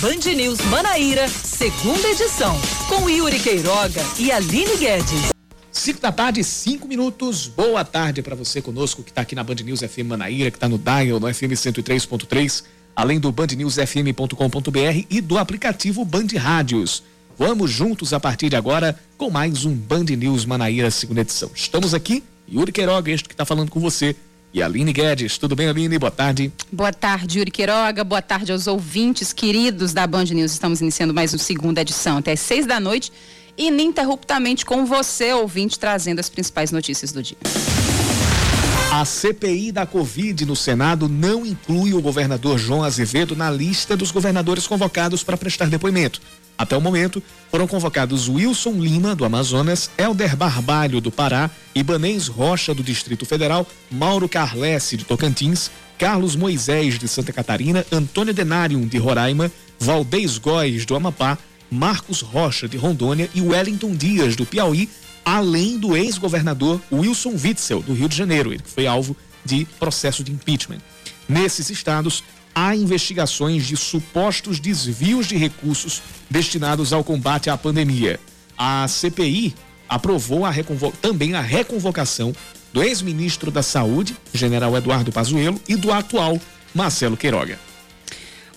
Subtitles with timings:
[0.00, 5.28] Band News Manaíra, segunda edição, com Yuri Queiroga e Aline Guedes.
[5.70, 7.48] 5 da tarde, 5 minutos.
[7.48, 10.70] Boa tarde para você conosco que está aqui na Band News FM Manaíra, que está
[10.70, 12.64] no Dial, no FM 103.3,
[12.96, 17.02] além do bandnewsfm.com.br e do aplicativo Band Rádios.
[17.36, 21.50] Vamos juntos a partir de agora com mais um Band News Manaíra, segunda edição.
[21.54, 24.16] Estamos aqui, Yuri Queiroga, este que está falando com você
[24.52, 25.38] e Aline Guedes.
[25.38, 25.98] Tudo bem, Aline?
[25.98, 26.52] Boa tarde.
[26.70, 28.04] Boa tarde, Yuri Queiroga.
[28.04, 30.52] Boa tarde aos ouvintes queridos da Band News.
[30.52, 33.12] Estamos iniciando mais uma segunda edição até as seis da noite,
[33.56, 37.38] ininterruptamente com você, ouvinte, trazendo as principais notícias do dia.
[38.92, 44.10] A CPI da Covid no Senado não inclui o governador João Azevedo na lista dos
[44.10, 46.20] governadores convocados para prestar depoimento.
[46.60, 52.74] Até o momento, foram convocados Wilson Lima, do Amazonas, Helder Barbalho, do Pará, Ibanês Rocha,
[52.74, 58.98] do Distrito Federal, Mauro Carlesse, de Tocantins, Carlos Moisés, de Santa Catarina, Antônio Denárium, de
[58.98, 61.38] Roraima, Valdez Góes, do Amapá,
[61.70, 64.86] Marcos Rocha, de Rondônia e Wellington Dias, do Piauí,
[65.24, 70.22] além do ex-governador Wilson Witzel, do Rio de Janeiro, ele que foi alvo de processo
[70.22, 70.80] de impeachment.
[71.26, 72.22] Nesses estados,
[72.54, 78.18] há investigações de supostos desvios de recursos destinados ao combate à pandemia.
[78.56, 79.54] A CPI
[79.88, 80.52] aprovou a
[81.00, 82.34] também a reconvocação
[82.72, 86.38] do ex-ministro da Saúde, general Eduardo Pazuello, e do atual
[86.74, 87.69] Marcelo Queiroga.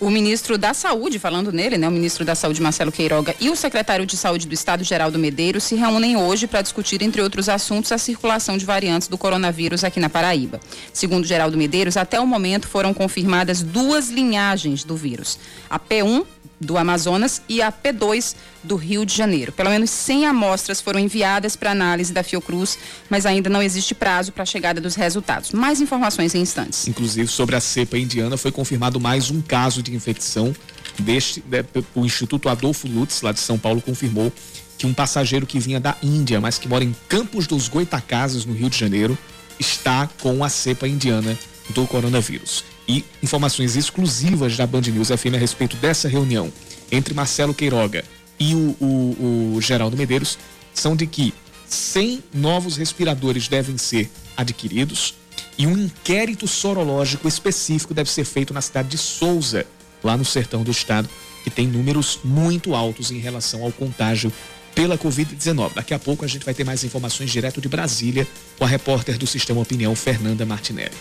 [0.04, 3.56] O ministro da Saúde, falando nele, né, o ministro da Saúde Marcelo Queiroga e o
[3.56, 7.90] secretário de Saúde do Estado Geraldo Medeiros se reúnem hoje para discutir, entre outros assuntos,
[7.90, 10.60] a circulação de variantes do coronavírus aqui na Paraíba.
[10.92, 16.26] Segundo Geraldo Medeiros, até o momento foram confirmadas duas linhagens do vírus: a P1
[16.64, 19.52] do Amazonas e a P2 do Rio de Janeiro.
[19.52, 22.78] Pelo menos 100 amostras foram enviadas para análise da Fiocruz,
[23.10, 25.52] mas ainda não existe prazo para a chegada dos resultados.
[25.52, 26.88] Mais informações em instantes.
[26.88, 30.56] Inclusive, sobre a cepa indiana, foi confirmado mais um caso de infecção.
[31.00, 34.32] Deste, né, o Instituto Adolfo Lutz, lá de São Paulo, confirmou
[34.78, 38.54] que um passageiro que vinha da Índia, mas que mora em Campos dos Goitacazes, no
[38.54, 39.18] Rio de Janeiro,
[39.60, 41.38] está com a cepa indiana
[41.70, 46.52] do coronavírus e informações exclusivas da Band News FM a respeito dessa reunião
[46.92, 48.04] entre Marcelo Queiroga
[48.40, 50.38] e o, o, o Geraldo Medeiros
[50.74, 51.34] são de que
[51.68, 55.16] 100 novos respiradores devem ser adquiridos
[55.58, 59.66] e um inquérito sorológico específico deve ser feito na cidade de Souza,
[60.04, 61.10] lá no sertão do estado,
[61.44, 64.32] que tem números muito altos em relação ao contágio
[64.74, 65.74] pela Covid-19.
[65.76, 68.28] Daqui a pouco a gente vai ter mais informações direto de Brasília
[68.58, 70.96] com a repórter do Sistema Opinião, Fernanda Martinelli.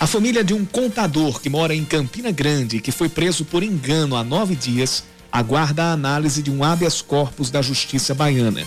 [0.00, 4.14] A família de um contador que mora em Campina Grande, que foi preso por engano
[4.14, 8.62] há nove dias, aguarda a análise de um habeas corpus da Justiça Baiana.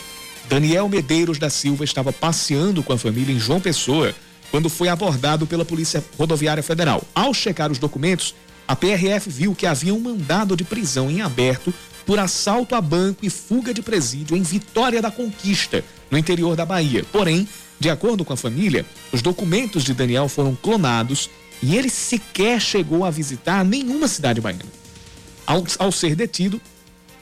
[0.50, 4.14] Daniel Medeiros da Silva estava passeando com a família em João Pessoa
[4.52, 7.02] quando foi abordado pela Polícia Rodoviária Federal.
[7.16, 8.36] Ao checar os documentos,
[8.68, 11.74] a PRF viu que havia um mandado de prisão em aberto
[12.06, 16.66] por assalto a banco e fuga de presídio em Vitória da Conquista, no interior da
[16.66, 17.06] Bahia.
[17.12, 17.48] Porém,
[17.80, 21.30] de acordo com a família, os documentos de Daniel foram clonados
[21.64, 24.66] e ele sequer chegou a visitar nenhuma cidade baiana.
[25.46, 26.62] Ao, ao ser detido,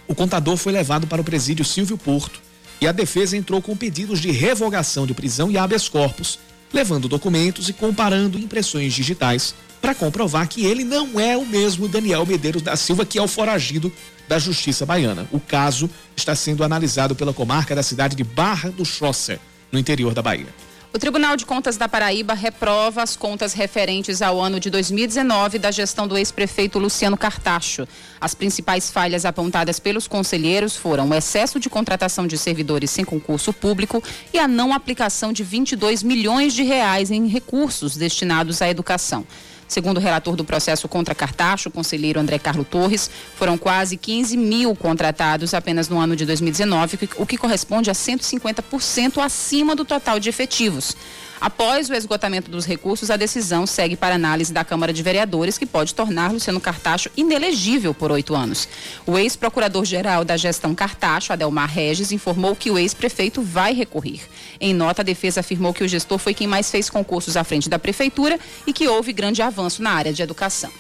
[0.07, 2.41] o contador foi levado para o presídio Silvio Porto
[2.81, 6.39] e a defesa entrou com pedidos de revogação de prisão e habeas corpus,
[6.73, 12.25] levando documentos e comparando impressões digitais para comprovar que ele não é o mesmo Daniel
[12.25, 13.91] Medeiros da Silva que é o foragido
[14.29, 15.27] da Justiça Baiana.
[15.31, 19.39] O caso está sendo analisado pela comarca da cidade de Barra do Choça,
[19.71, 20.47] no interior da Bahia.
[20.93, 25.69] O Tribunal de Contas da Paraíba reprova as contas referentes ao ano de 2019 da
[25.69, 27.87] gestão do ex-prefeito Luciano Cartacho.
[28.19, 33.53] As principais falhas apontadas pelos conselheiros foram o excesso de contratação de servidores sem concurso
[33.53, 34.03] público
[34.33, 39.25] e a não aplicação de 22 milhões de reais em recursos destinados à educação.
[39.69, 44.35] Segundo o relator do processo contra Cartacho, o conselheiro André Carlos Torres, foram quase 15
[44.35, 50.19] mil contratados apenas no ano de 2019, o que corresponde a 150% acima do total
[50.19, 50.97] de efetivos.
[51.41, 55.65] Após o esgotamento dos recursos, a decisão segue para análise da Câmara de Vereadores, que
[55.65, 58.67] pode tornar Luciano Cartacho inelegível por oito anos.
[59.05, 64.19] O ex-procurador-geral da gestão Cartacho, Adelmar Regis, informou que o ex-prefeito vai recorrer.
[64.59, 67.69] Em nota, a defesa afirmou que o gestor foi quem mais fez concursos à frente
[67.69, 68.37] da prefeitura
[68.67, 70.71] e que houve grande avanço na área de educação.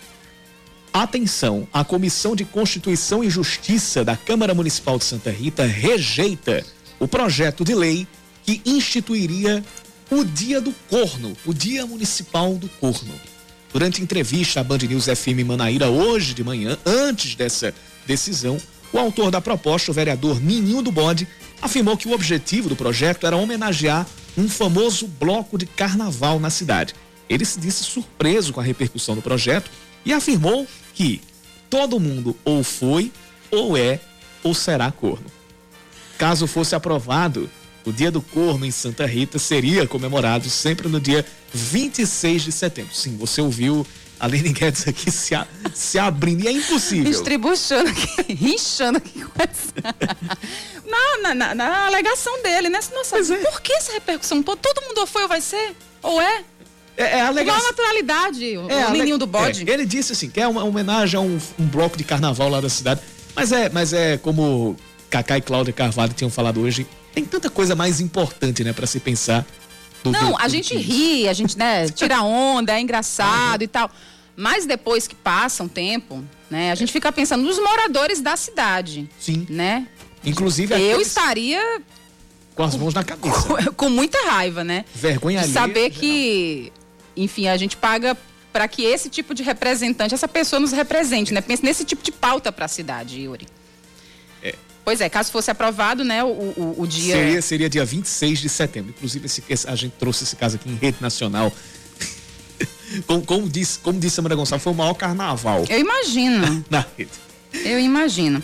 [0.91, 6.65] Atenção, a Comissão de Constituição e Justiça da Câmara Municipal de Santa Rita rejeita
[6.99, 8.05] o projeto de lei
[8.43, 9.63] que instituiria
[10.11, 13.13] o Dia do Corno, o Dia Municipal do Corno.
[13.71, 17.73] Durante entrevista à Band News FM Manaíra hoje de manhã, antes dessa
[18.07, 18.57] decisão,
[18.91, 21.27] o autor da proposta, o vereador Nininho do Bode,
[21.61, 26.95] afirmou que o objetivo do projeto era homenagear um famoso bloco de carnaval na cidade.
[27.29, 29.69] Ele se disse surpreso com a repercussão do projeto
[30.03, 30.65] e afirmou
[30.95, 31.21] que
[31.69, 33.11] todo mundo ou foi,
[33.51, 33.99] ou é,
[34.41, 35.25] ou será corno.
[36.17, 37.47] Caso fosse aprovado,
[37.89, 42.93] o Dia do Corno em Santa Rita seria comemorado sempre no dia 26 de setembro.
[42.93, 43.85] Sim, você ouviu
[44.19, 46.43] a Aline Guedes aqui se, a, se abrindo.
[46.43, 47.05] E é impossível.
[47.05, 47.57] Distribuindo
[47.89, 49.73] aqui, rinchando aqui com essa.
[51.21, 52.79] na, na, na, alegação dele, né?
[52.93, 53.37] Nossa, é.
[53.37, 54.43] por que essa repercussão?
[54.43, 55.75] Todo mundo ou foi ou vai ser?
[56.03, 56.43] Ou é?
[56.95, 57.61] É, é alegação.
[57.61, 59.67] Uma naturalidade, o é, menino do bode.
[59.67, 62.61] É, ele disse assim, que é uma homenagem a um, um, bloco de carnaval lá
[62.61, 63.01] da cidade.
[63.35, 64.75] Mas é, mas é como
[65.09, 68.99] Cacá e Cláudia Carvalho tinham falado hoje, tem tanta coisa mais importante, né, para se
[68.99, 69.45] pensar.
[70.03, 73.91] Do, Não, do, a gente ri, a gente, né, tira onda, é engraçado e tal.
[74.35, 79.09] Mas depois que passa um tempo, né, a gente fica pensando nos moradores da cidade.
[79.19, 79.45] Sim.
[79.49, 79.87] Né?
[80.23, 80.93] Inclusive aqueles...
[80.93, 81.81] Eu estaria
[82.59, 83.41] com as mãos na cabeça.
[83.41, 84.83] Com, com muita raiva, né?
[84.93, 86.73] Vergonha de saber que,
[87.15, 88.17] enfim, a gente paga
[88.51, 91.39] para que esse tipo de representante, essa pessoa nos represente, né?
[91.39, 93.47] Pense nesse tipo de pauta para a cidade, Yuri.
[94.89, 97.13] Pois é, caso fosse aprovado, né, o, o, o dia...
[97.13, 98.89] Seria, seria dia 26 de setembro.
[98.89, 101.53] Inclusive, esse, a gente trouxe esse caso aqui em rede nacional.
[103.05, 105.63] como, como, disse, como disse Gonçalves, foi o maior carnaval.
[105.69, 106.65] Eu imagino.
[106.71, 107.11] Na rede.
[107.53, 108.41] Eu imagino.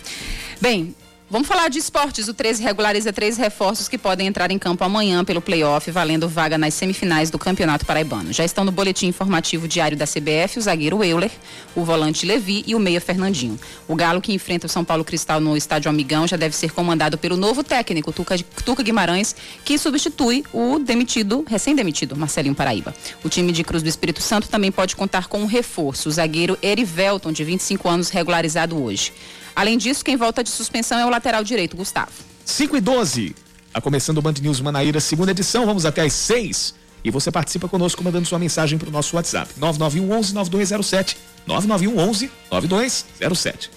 [0.61, 0.93] Bem,
[1.27, 2.27] Vamos falar de esportes.
[2.27, 6.55] O 13 regulariza três reforços que podem entrar em campo amanhã pelo playoff, valendo vaga
[6.55, 8.31] nas semifinais do Campeonato Paraibano.
[8.31, 11.31] Já estão no boletim informativo diário da CBF o zagueiro Euler,
[11.75, 13.59] o volante Levi e o meia Fernandinho.
[13.87, 17.17] O Galo, que enfrenta o São Paulo Cristal no estádio Amigão, já deve ser comandado
[17.17, 22.93] pelo novo técnico, Tuca, Tuca Guimarães, que substitui o demitido, recém-demitido, Marcelinho Paraíba.
[23.23, 26.55] O time de Cruz do Espírito Santo também pode contar com um reforço, o zagueiro
[26.61, 29.11] Erivelton, de 25 anos, regularizado hoje.
[29.55, 32.11] Além disso, quem volta de suspensão é o lateral direito, Gustavo.
[32.43, 33.35] 5 e 12.
[33.67, 35.65] Está começando o Band News Manaíra, segunda edição.
[35.65, 36.75] Vamos até às 6.
[37.05, 39.53] E você participa conosco mandando sua mensagem para o nosso WhatsApp.
[39.57, 41.17] 9911 9207.
[41.47, 43.71] 9911 9207.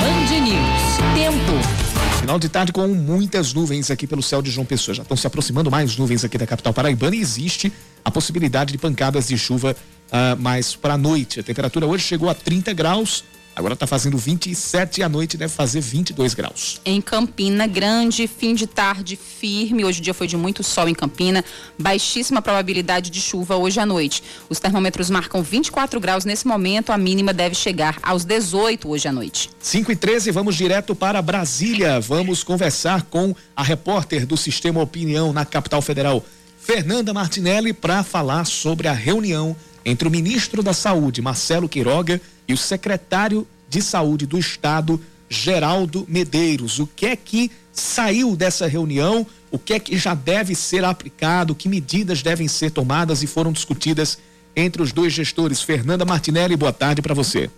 [0.00, 1.14] Band News.
[1.14, 1.84] Tempo.
[2.20, 4.94] Final de tarde com muitas nuvens aqui pelo céu de João Pessoa.
[4.94, 7.72] Já estão se aproximando mais nuvens aqui da capital paraibana e existe
[8.04, 9.76] a possibilidade de pancadas de chuva
[10.12, 11.40] uh, mais para a noite.
[11.40, 13.24] A temperatura hoje chegou a 30 graus.
[13.56, 16.80] Agora está fazendo 27 e à noite deve fazer 22 graus.
[16.84, 19.84] Em Campina Grande, fim de tarde firme.
[19.84, 21.44] Hoje o dia foi de muito sol em Campina.
[21.78, 24.24] Baixíssima probabilidade de chuva hoje à noite.
[24.48, 26.90] Os termômetros marcam 24 graus nesse momento.
[26.90, 29.50] A mínima deve chegar aos 18 hoje à noite.
[29.60, 32.00] 5 e 13, vamos direto para Brasília.
[32.00, 36.24] Vamos conversar com a repórter do Sistema Opinião na capital federal,
[36.58, 39.54] Fernanda Martinelli, para falar sobre a reunião
[39.84, 46.06] entre o ministro da Saúde, Marcelo Queiroga, e o secretário de Saúde do Estado, Geraldo
[46.08, 46.78] Medeiros.
[46.78, 49.26] O que é que saiu dessa reunião?
[49.50, 51.54] O que é que já deve ser aplicado?
[51.54, 54.18] Que medidas devem ser tomadas e foram discutidas
[54.54, 55.60] entre os dois gestores?
[55.60, 57.50] Fernanda Martinelli, boa tarde para você.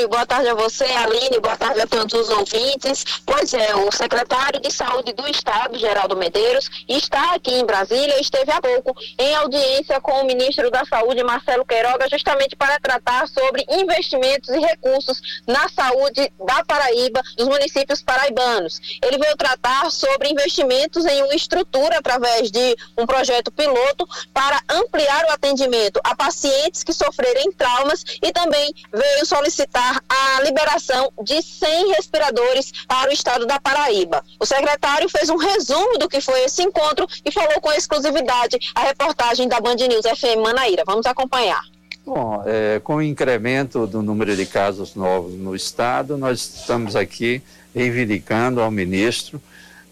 [0.00, 3.04] Yuri, boa tarde a você, Aline, boa tarde a todos os ouvintes.
[3.26, 8.50] Pois é, o secretário de Saúde do Estado, Geraldo Medeiros, está aqui em Brasília, esteve
[8.50, 13.64] há pouco em audiência com o ministro da Saúde, Marcelo Queiroga, justamente para tratar sobre
[13.68, 18.80] investimentos e recursos na saúde da Paraíba, dos municípios paraibanos.
[19.02, 25.26] Ele veio tratar sobre investimentos em uma estrutura através de um projeto piloto para ampliar
[25.26, 31.92] o atendimento a pacientes que sofrerem traumas e também veio solicitar a liberação de 100
[31.94, 34.24] respiradores para o estado da Paraíba.
[34.38, 38.82] O secretário fez um resumo do que foi esse encontro e falou com exclusividade a
[38.84, 40.84] reportagem da Band News FM Manaíra.
[40.86, 41.62] Vamos acompanhar.
[42.04, 47.42] Bom, é, com o incremento do número de casos novos no estado, nós estamos aqui
[47.74, 49.40] reivindicando ao ministro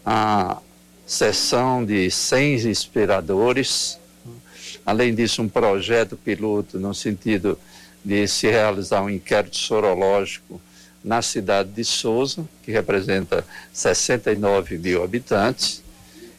[0.05, 0.57] a
[1.05, 3.99] cessão de 100 respiradores,
[4.85, 7.57] além disso um projeto piloto no sentido
[8.03, 10.61] de se realizar um inquérito sorológico
[11.03, 15.81] na cidade de Souza, que representa 69 mil habitantes,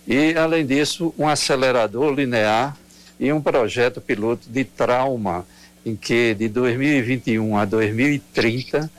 [0.07, 2.77] e, além disso, um acelerador linear
[3.19, 5.47] e um projeto piloto de trauma,
[5.85, 8.91] em que de 2021 a 2030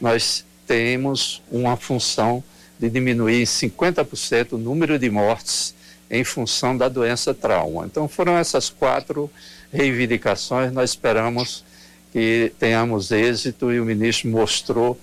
[0.00, 2.42] nós temos uma função
[2.78, 5.74] de diminuir em 50% o número de mortes
[6.10, 7.86] em função da doença trauma.
[7.86, 9.30] Então foram essas quatro
[9.72, 11.64] reivindicações, nós esperamos
[12.12, 14.98] que tenhamos êxito e o ministro mostrou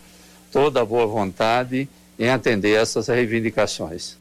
[0.52, 4.18] toda a boa vontade em atender essas reivindicações.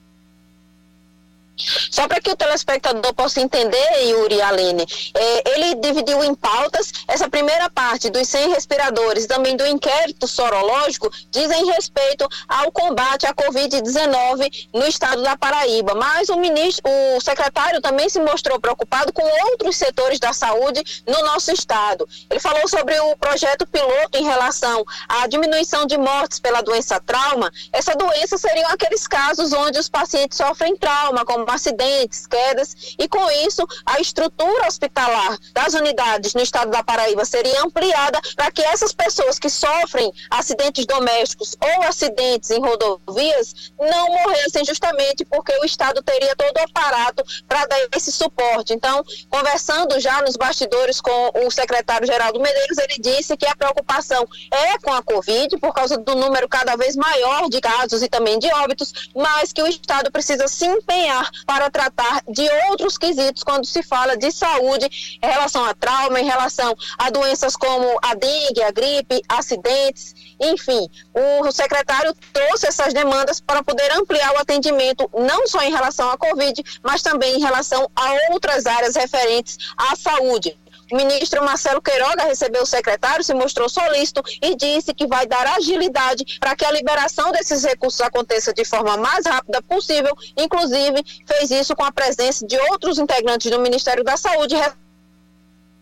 [1.91, 4.85] Só para que o telespectador possa entender, Yuri Aline,
[5.15, 11.11] é, ele dividiu em pautas essa primeira parte dos 100 respiradores, também do inquérito sorológico,
[11.31, 15.95] dizem respeito ao combate à Covid-19 no estado da Paraíba.
[15.95, 21.23] Mas o ministro, o secretário também se mostrou preocupado com outros setores da saúde no
[21.23, 22.09] nosso estado.
[22.29, 27.51] Ele falou sobre o projeto piloto em relação à diminuição de mortes pela doença trauma.
[27.73, 33.31] Essa doença seriam aqueles casos onde os pacientes sofrem trauma, como acidentes, quedas, e com
[33.47, 38.93] isso a estrutura hospitalar das unidades no estado da Paraíba seria ampliada para que essas
[38.93, 46.03] pessoas que sofrem acidentes domésticos ou acidentes em rodovias não morressem justamente porque o estado
[46.03, 48.73] teria todo o aparato para dar esse suporte.
[48.73, 54.27] Então, conversando já nos bastidores com o secretário Geraldo Medeiros, ele disse que a preocupação
[54.51, 58.39] é com a Covid, por causa do número cada vez maior de casos e também
[58.39, 63.67] de óbitos, mas que o Estado precisa se empenhar para tratar de outros quesitos quando
[63.67, 68.63] se fala de saúde em relação a trauma, em relação a doenças como a dengue,
[68.63, 70.89] a gripe, acidentes, enfim.
[71.43, 76.17] O secretário trouxe essas demandas para poder ampliar o atendimento, não só em relação à
[76.17, 80.59] Covid, mas também em relação a outras áreas referentes à saúde.
[80.95, 86.39] Ministro Marcelo Queiroga recebeu o secretário, se mostrou solícito e disse que vai dar agilidade
[86.39, 90.17] para que a liberação desses recursos aconteça de forma mais rápida possível.
[90.37, 94.55] Inclusive, fez isso com a presença de outros integrantes do Ministério da Saúde,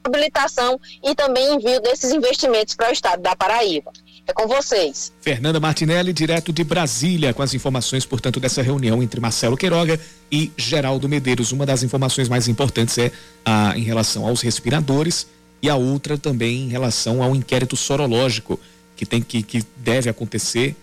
[0.03, 3.93] reabilitação e também envio desses investimentos para o estado da Paraíba.
[4.27, 5.13] É com vocês.
[5.21, 9.99] Fernanda Martinelli, direto de Brasília, com as informações, portanto, dessa reunião entre Marcelo Queiroga
[10.31, 11.51] e Geraldo Medeiros.
[11.51, 13.11] Uma das informações mais importantes é
[13.45, 15.27] a, em relação aos respiradores
[15.61, 18.59] e a outra também em relação ao inquérito sorológico
[18.97, 20.77] que tem que, que deve acontecer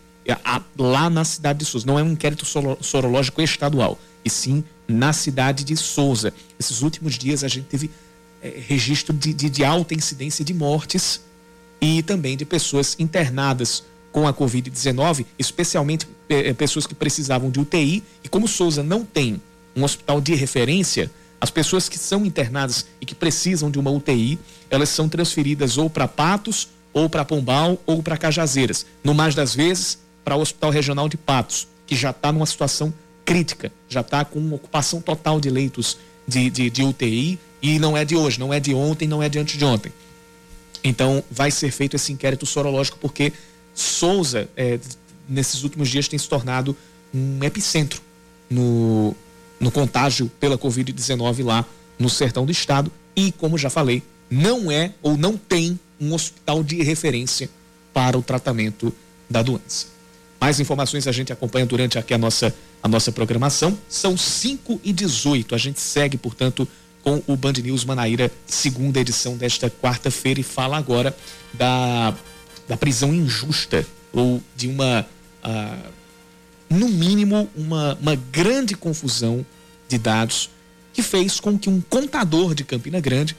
[0.43, 1.87] a, lá na cidade de Souza.
[1.87, 2.45] Não é um inquérito
[2.81, 6.33] sorológico estadual, e sim na cidade de Souza.
[6.59, 7.89] Esses últimos dias a gente teve
[8.41, 11.21] é, registro de, de, de alta incidência de mortes
[11.81, 18.03] e também de pessoas internadas com a Covid-19, especialmente eh, pessoas que precisavam de UTI.
[18.23, 19.41] E como Souza não tem
[19.75, 24.39] um hospital de referência, as pessoas que são internadas e que precisam de uma UTI,
[24.69, 28.85] elas são transferidas ou para Patos, ou para Pombal, ou para Cajazeiras.
[29.03, 32.93] No mais das vezes, para o Hospital Regional de Patos, que já está numa situação
[33.23, 38.05] crítica, já está com ocupação total de leitos de, de, de UTI, e não é
[38.05, 39.91] de hoje, não é de ontem, não é de antes de ontem.
[40.83, 43.33] Então, vai ser feito esse inquérito sorológico, porque
[43.73, 44.79] Souza, é,
[45.27, 46.75] nesses últimos dias, tem se tornado
[47.13, 48.01] um epicentro
[48.49, 49.15] no,
[49.59, 51.65] no contágio pela Covid-19 lá
[51.97, 52.91] no sertão do estado.
[53.15, 57.49] E, como já falei, não é ou não tem um hospital de referência
[57.93, 58.93] para o tratamento
[59.29, 59.87] da doença.
[60.39, 63.77] Mais informações a gente acompanha durante aqui a nossa, a nossa programação.
[63.89, 65.53] São 5 e 18.
[65.53, 66.67] A gente segue, portanto,
[67.03, 71.15] com o Band News Manaíra, segunda edição desta quarta-feira, e fala agora
[71.53, 72.13] da,
[72.67, 75.05] da prisão injusta, ou de uma,
[75.43, 75.93] uh,
[76.69, 79.45] no mínimo, uma, uma grande confusão
[79.87, 80.49] de dados
[80.93, 83.35] que fez com que um contador de Campina Grande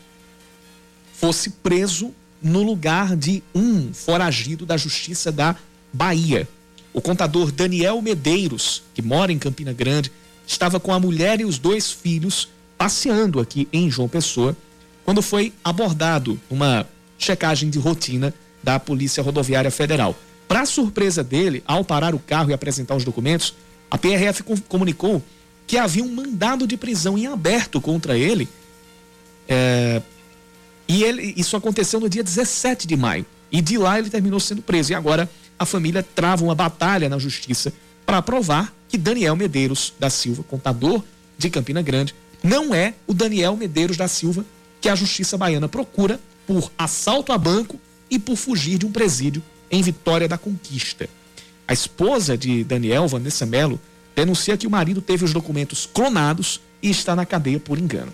[1.12, 5.54] fosse preso no lugar de um foragido da Justiça da
[5.92, 6.48] Bahia.
[6.92, 10.10] O contador Daniel Medeiros, que mora em Campina Grande,
[10.46, 12.48] estava com a mulher e os dois filhos
[12.80, 14.56] passeando aqui em João Pessoa,
[15.04, 18.32] quando foi abordado uma checagem de rotina
[18.62, 20.16] da Polícia Rodoviária Federal.
[20.48, 23.54] Para surpresa dele, ao parar o carro e apresentar os documentos,
[23.90, 25.22] a PRF comunicou
[25.66, 28.48] que havia um mandado de prisão em aberto contra ele.
[29.46, 30.00] É,
[30.88, 33.26] e ele, isso aconteceu no dia 17 de maio.
[33.52, 34.92] E de lá ele terminou sendo preso.
[34.92, 37.74] E agora a família trava uma batalha na justiça
[38.06, 41.04] para provar que Daniel Medeiros da Silva, contador
[41.36, 44.44] de Campina Grande, não é o Daniel Medeiros da Silva
[44.80, 47.78] que a justiça baiana procura por assalto a banco
[48.10, 51.08] e por fugir de um presídio em Vitória da Conquista.
[51.68, 53.80] A esposa de Daniel, Vanessa Melo,
[54.16, 58.12] denuncia que o marido teve os documentos clonados e está na cadeia por engano.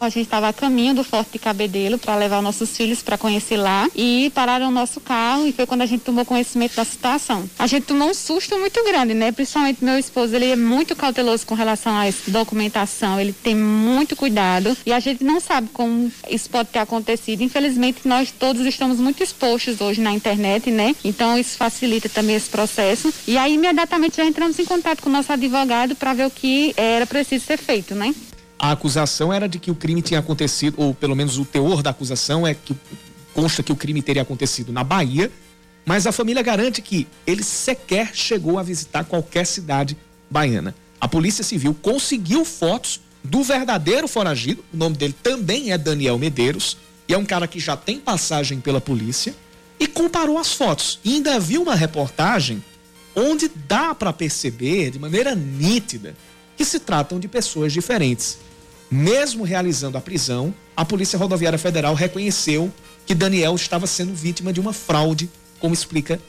[0.00, 3.56] A gente estava a caminho do Forte de Cabedelo para levar nossos filhos para conhecer
[3.56, 7.50] lá e pararam o nosso carro e foi quando a gente tomou conhecimento da situação.
[7.58, 9.32] A gente tomou um susto muito grande, né?
[9.32, 14.76] Principalmente meu esposo, ele é muito cauteloso com relação à documentação, ele tem muito cuidado
[14.86, 17.42] e a gente não sabe como isso pode ter acontecido.
[17.42, 20.94] Infelizmente, nós todos estamos muito expostos hoje na internet, né?
[21.04, 23.12] Então isso facilita também esse processo.
[23.26, 26.72] E aí imediatamente já entramos em contato com o nosso advogado para ver o que
[26.76, 28.14] era preciso ser feito, né?
[28.58, 31.90] A acusação era de que o crime tinha acontecido, ou pelo menos o teor da
[31.90, 32.74] acusação é que
[33.32, 35.30] consta que o crime teria acontecido na Bahia,
[35.86, 39.96] mas a família garante que ele sequer chegou a visitar qualquer cidade
[40.28, 40.74] baiana.
[41.00, 46.76] A Polícia Civil conseguiu fotos do verdadeiro foragido, o nome dele também é Daniel Medeiros,
[47.06, 49.34] e é um cara que já tem passagem pela polícia,
[49.78, 50.98] e comparou as fotos.
[51.04, 52.62] E ainda viu uma reportagem
[53.14, 56.16] onde dá para perceber de maneira nítida
[56.56, 58.38] que se tratam de pessoas diferentes.
[58.90, 62.72] Mesmo realizando a prisão, a Polícia Rodoviária Federal reconheceu
[63.04, 66.20] que Daniel estava sendo vítima de uma fraude, como explica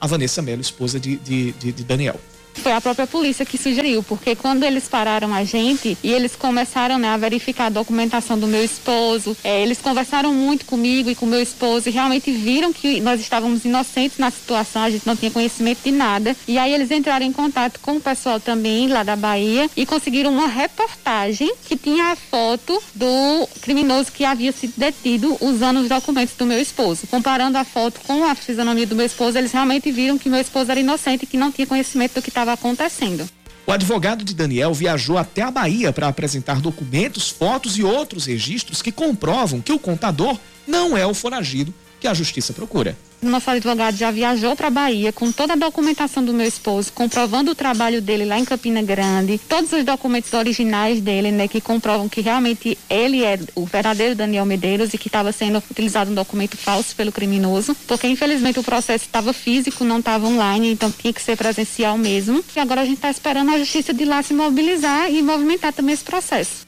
[0.00, 2.20] a Vanessa Mello, esposa de, de, de, de Daniel.
[2.54, 6.98] Foi a própria polícia que sugeriu, porque quando eles pararam a gente e eles começaram
[6.98, 11.26] né, a verificar a documentação do meu esposo, é, eles conversaram muito comigo e com
[11.26, 15.30] meu esposo e realmente viram que nós estávamos inocentes na situação, a gente não tinha
[15.30, 16.36] conhecimento de nada.
[16.46, 20.30] E aí eles entraram em contato com o pessoal também lá da Bahia e conseguiram
[20.30, 26.34] uma reportagem que tinha a foto do criminoso que havia sido detido usando os documentos
[26.36, 27.06] do meu esposo.
[27.08, 30.70] Comparando a foto com a fisionomia do meu esposo, eles realmente viram que meu esposo
[30.70, 33.28] era inocente e que não tinha conhecimento do que estava estava acontecendo.
[33.64, 38.82] O advogado de Daniel viajou até a Bahia para apresentar documentos, fotos e outros registros
[38.82, 42.96] que comprovam que o contador não é o foragido que a justiça procura
[43.30, 47.54] nosso advogado já viajou para Bahia com toda a documentação do meu esposo, comprovando o
[47.54, 52.20] trabalho dele lá em Campina Grande, todos os documentos originais dele, né, que comprovam que
[52.20, 56.96] realmente ele é o verdadeiro Daniel Medeiros e que estava sendo utilizado um documento falso
[56.96, 61.36] pelo criminoso, porque infelizmente o processo estava físico, não estava online, então tinha que ser
[61.36, 62.44] presencial mesmo.
[62.56, 65.94] E agora a gente está esperando a justiça de lá se mobilizar e movimentar também
[65.94, 66.66] esse processo.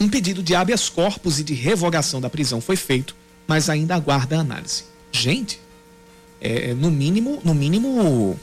[0.00, 3.14] Um pedido de habeas corpus e de revogação da prisão foi feito
[3.46, 4.84] mas ainda aguarda análise.
[5.12, 5.60] Gente,
[6.40, 8.38] é, no mínimo, no mínimo,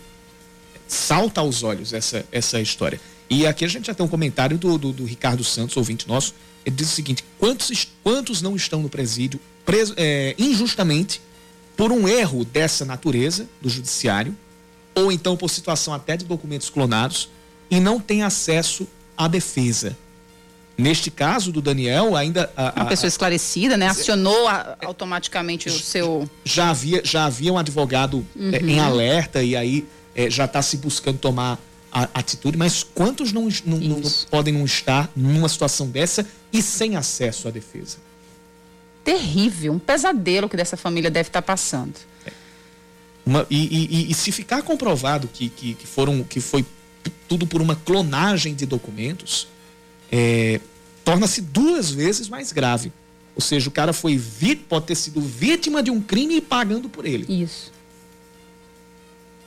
[0.88, 3.00] salta aos olhos essa, essa história.
[3.30, 6.34] E aqui a gente já tem um comentário do, do, do Ricardo Santos, ouvinte nosso.
[6.66, 11.22] Ele diz o seguinte: quantos, quantos não estão no presídio preso, é, injustamente
[11.76, 14.36] por um erro dessa natureza do judiciário,
[14.94, 17.30] ou então por situação até de documentos clonados,
[17.70, 19.98] e não tem acesso à defesa?
[20.76, 22.52] Neste caso do Daniel, ainda.
[22.58, 23.88] A, Uma pessoa esclarecida, né?
[23.88, 26.28] Acionou a, automaticamente o seu.
[26.44, 28.52] Já havia, já havia um advogado uhum.
[28.52, 31.60] é, em alerta e aí é, já está se buscando tomar
[31.92, 34.02] a, atitude, mas quantos não, não, não,
[34.32, 37.98] podem não estar numa situação dessa e sem acesso à defesa?
[39.04, 41.94] Terrível, um pesadelo que dessa família deve estar tá passando.
[42.26, 42.32] É.
[43.24, 46.66] Uma, e, e, e, se ficar comprovado que, que, que, foram, que foi
[47.28, 49.48] tudo por uma clonagem de documentos
[50.16, 50.62] é,
[51.04, 52.94] torna-se duas vezes mais grave.
[53.36, 54.22] Ou seja, o cara foi
[54.70, 57.26] pode ter sido vítima de um crime e pagando por ele.
[57.42, 57.74] Isso.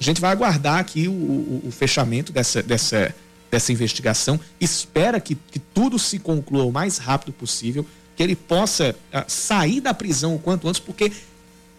[0.00, 3.14] A gente vai aguardar aqui o, o, o fechamento dessa, dessa,
[3.48, 4.40] dessa investigação.
[4.60, 9.80] Espera que, que tudo se conclua o mais rápido possível, que ele possa uh, sair
[9.80, 11.12] da prisão o quanto antes, porque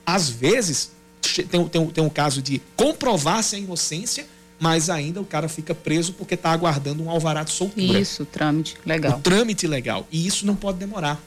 [0.05, 0.91] às vezes
[1.49, 4.25] tem, tem, tem um caso de comprovar-se a inocência
[4.59, 7.99] mas ainda o cara fica preso porque está aguardando um alvará de soltura.
[7.99, 9.17] Isso, trâmite legal.
[9.17, 10.07] O trâmite legal.
[10.11, 11.21] E isso não pode demorar.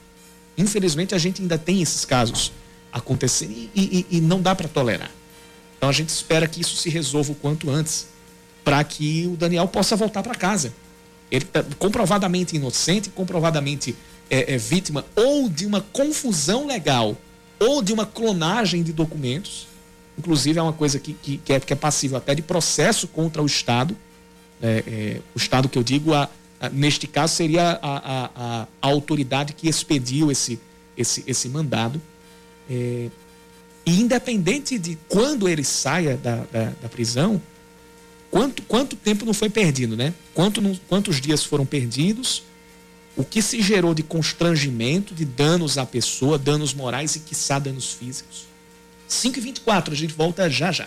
[0.59, 2.53] Infelizmente, a gente ainda tem esses casos
[2.93, 3.71] acontecendo e,
[4.11, 5.11] e, e não dá para tolerar.
[5.77, 8.09] Então, a gente espera que isso se resolva o quanto antes,
[8.65, 10.75] para que o Daniel possa voltar para casa.
[11.31, 13.97] Ele está comprovadamente inocente, comprovadamente
[14.29, 17.17] é, é, vítima ou de uma confusão legal
[17.59, 19.70] ou de uma clonagem de documentos
[20.21, 23.43] Inclusive, é uma coisa que, que, que, é, que é passível até de processo contra
[23.43, 23.97] o Estado.
[24.61, 26.29] É, é, o Estado que eu digo, a,
[26.61, 30.61] a, neste caso, seria a, a, autoridade que expediu esse,
[30.95, 32.01] esse, esse mandado.
[32.69, 33.09] É,
[33.87, 37.41] e independente de quando ele saia da, da, da, prisão,
[38.31, 40.13] quanto, quanto tempo não foi perdido, né?
[40.35, 42.43] Quanto, quantos dias foram perdidos?
[43.17, 47.95] O que se gerou de constrangimento, de danos à pessoa, danos morais e, quiçá, danos
[47.95, 48.50] físicos?
[49.11, 50.87] 5 e 24 a gente volta já já.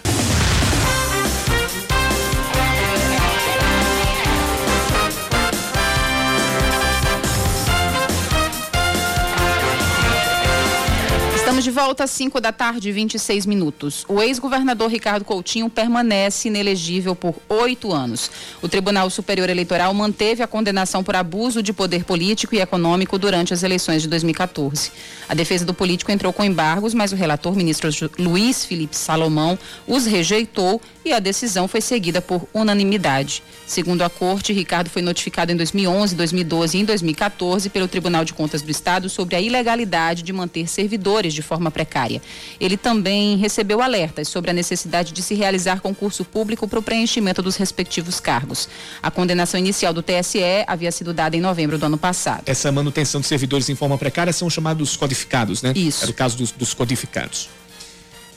[11.64, 14.04] De volta às 5 da tarde, 26 minutos.
[14.10, 18.30] O ex-governador Ricardo Coutinho permanece inelegível por oito anos.
[18.62, 23.54] O Tribunal Superior Eleitoral manteve a condenação por abuso de poder político e econômico durante
[23.54, 24.92] as eleições de 2014.
[25.30, 30.06] A defesa do político entrou com embargos, mas o relator, ministro Luiz Felipe Salomão, os
[30.06, 33.42] rejeitou e a decisão foi seguida por unanimidade.
[33.66, 38.34] Segundo a corte, Ricardo foi notificado em 2011, 2012 e em 2014 pelo Tribunal de
[38.34, 41.42] Contas do Estado sobre a ilegalidade de manter servidores de
[41.72, 42.22] precária.
[42.60, 47.42] Ele também recebeu alertas sobre a necessidade de se realizar concurso público para o preenchimento
[47.42, 48.70] dos respectivos cargos.
[49.02, 52.44] A condenação inicial do TSE havia sido dada em novembro do ano passado.
[52.46, 55.74] Essa manutenção de servidores em forma precária são chamados codificados, né?
[55.76, 56.04] Isso.
[56.04, 57.50] Era o caso dos, dos codificados.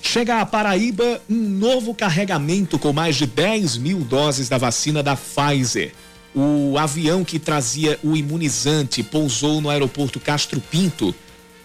[0.02, 5.16] Chega a Paraíba um novo carregamento com mais de 10 mil doses da vacina da
[5.16, 5.92] Pfizer.
[6.34, 11.14] O avião que trazia o imunizante pousou no aeroporto Castro Pinto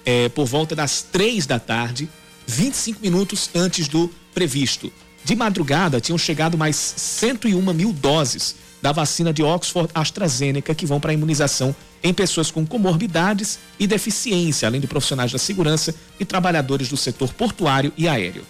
[0.05, 2.09] eh, por volta das três da tarde,
[2.47, 4.91] 25 minutos antes do previsto.
[5.23, 10.99] De madrugada, tinham chegado mais 101 mil doses da vacina de Oxford AstraZeneca que vão
[10.99, 16.25] para a imunização em pessoas com comorbidades e deficiência, além de profissionais da segurança e
[16.25, 18.43] trabalhadores do setor portuário e aéreo.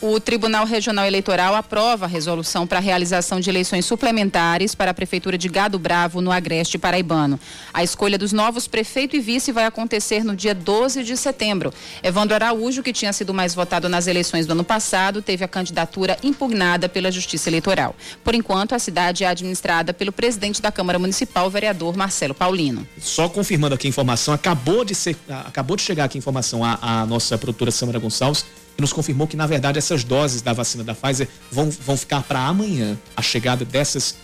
[0.00, 4.94] O Tribunal Regional Eleitoral aprova a resolução para a realização de eleições suplementares para a
[4.94, 7.38] Prefeitura de Gado Bravo, no Agreste Paraibano.
[7.74, 11.74] A escolha dos novos prefeito e vice vai acontecer no dia 12 de setembro.
[12.00, 16.16] Evandro Araújo, que tinha sido mais votado nas eleições do ano passado, teve a candidatura
[16.22, 17.96] impugnada pela Justiça Eleitoral.
[18.22, 22.86] Por enquanto, a cidade é administrada pelo presidente da Câmara Municipal, vereador Marcelo Paulino.
[23.00, 26.78] Só confirmando aqui a informação, acabou de, ser, acabou de chegar aqui a informação à,
[26.80, 28.44] à nossa produtora Samara Gonçalves
[28.78, 32.22] e nos confirmou que, na verdade, essas doses da vacina da Pfizer vão, vão ficar
[32.22, 32.96] para amanhã.
[33.16, 34.14] A chegada dessas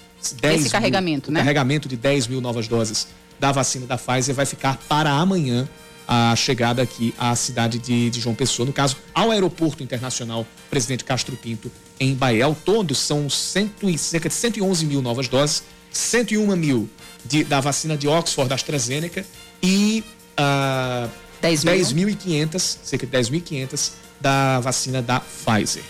[0.40, 1.40] 10 Esse mil, carregamento, né?
[1.40, 5.68] carregamento de 10 mil novas doses da vacina da Pfizer vai ficar para amanhã
[6.06, 11.02] a chegada aqui à cidade de, de João Pessoa, no caso, ao Aeroporto Internacional Presidente
[11.02, 12.44] Castro Pinto, em Bahia.
[12.44, 16.88] Ao todo, são cento e, cerca de 111 mil novas doses, 101 mil
[17.24, 19.26] de, da vacina de Oxford AstraZeneca
[19.60, 20.04] e
[20.38, 21.10] uh,
[21.42, 25.82] 10.500, cerca de 10.500 da vacina da Pfizer.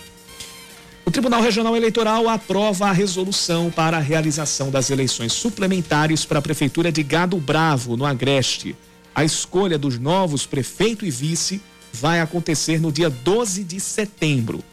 [1.07, 6.43] O Tribunal Regional Eleitoral aprova a resolução para a realização das eleições suplementares para a
[6.43, 8.75] Prefeitura de Gado Bravo, no Agreste.
[9.15, 14.65] A escolha dos novos prefeito e vice vai acontecer no dia 12 de setembro.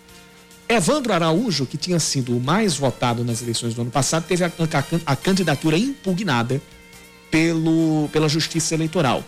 [0.67, 4.47] Evandro Araújo, que tinha sido o mais votado nas eleições do ano passado, teve a,
[4.47, 6.59] a, a candidatura impugnada
[7.29, 9.23] pelo, pela Justiça Eleitoral.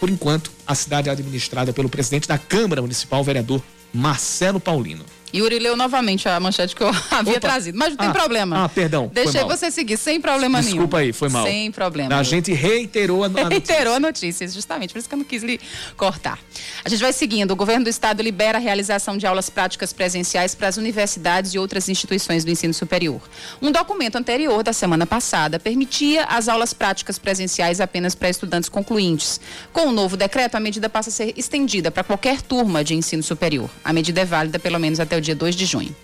[0.00, 3.62] Por enquanto, a cidade é administrada pelo presidente da Câmara Municipal, vereador
[3.96, 5.04] Marcelo Paulino.
[5.34, 7.40] Yuri leu novamente a manchete que eu havia Opa.
[7.40, 8.64] trazido, mas não tem Ah, problema.
[8.64, 10.72] ah, perdão, Deixei você seguir sem problema nenhum.
[10.72, 11.44] Desculpa aí, foi mal.
[11.46, 12.16] Sem problema.
[12.16, 13.48] A gente reiterou a, a notícia.
[13.50, 15.60] Reiterou a notícia, justamente, por isso que eu não quis lhe
[15.96, 16.38] cortar.
[16.84, 17.50] A gente vai seguindo.
[17.50, 21.58] O governo do estado libera a realização de aulas práticas presenciais para as universidades e
[21.58, 23.20] outras instituições do ensino superior.
[23.60, 29.40] Um documento anterior da semana passada permitia as aulas práticas presenciais apenas para estudantes concluintes.
[29.72, 33.22] Com o novo decreto, a medida passa a ser estendida para qualquer turma de ensino
[33.22, 33.68] superior.
[33.84, 35.94] A medida é válida pelo menos até o dia 2 de junho.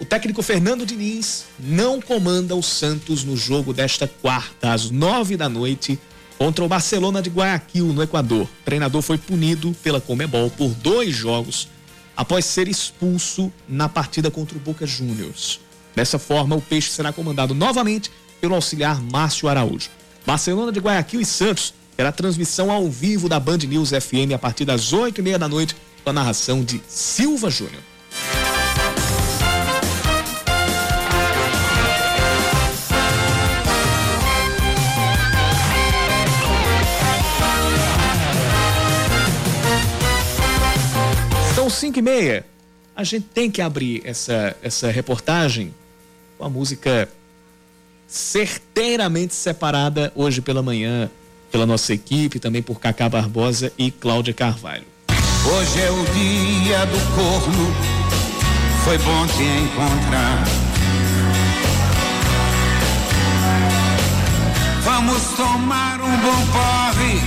[0.00, 5.48] O técnico Fernando Diniz não comanda o Santos no jogo desta quarta, às nove da
[5.48, 5.98] noite,
[6.36, 8.42] contra o Barcelona de Guayaquil, no Equador.
[8.42, 11.68] O treinador foi punido pela Comebol por dois jogos
[12.16, 15.60] após ser expulso na partida contra o Boca Juniors.
[15.94, 19.90] Dessa forma, o Peixe será comandado novamente pelo auxiliar Márcio Araújo.
[20.26, 24.64] Barcelona de Guayaquil e Santos terá transmissão ao vivo da Band News FM a partir
[24.64, 27.82] das oito e meia da noite, com a narração de Silva Júnior.
[41.74, 42.46] São cinco e meia.
[42.94, 45.74] A gente tem que abrir essa, essa reportagem
[46.38, 47.08] com a música
[48.06, 51.10] certeiramente separada hoje pela manhã
[51.50, 54.84] pela nossa equipe, também por Cacá Barbosa e Cláudia Carvalho.
[55.08, 57.74] Hoje é o dia do corno,
[58.84, 60.44] foi bom te encontrar.
[64.84, 67.20] Vamos tomar um bom porre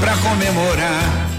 [0.00, 1.30] pra comemorar.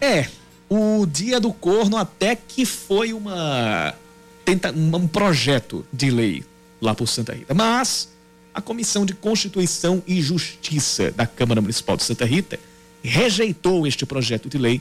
[0.00, 0.26] É,
[0.74, 3.94] o Dia do Corno até que foi uma
[4.42, 6.42] tenta, um projeto de lei
[6.80, 8.08] lá por Santa Rita, mas
[8.54, 12.58] a Comissão de Constituição e Justiça da Câmara Municipal de Santa Rita
[13.02, 14.80] rejeitou este projeto de lei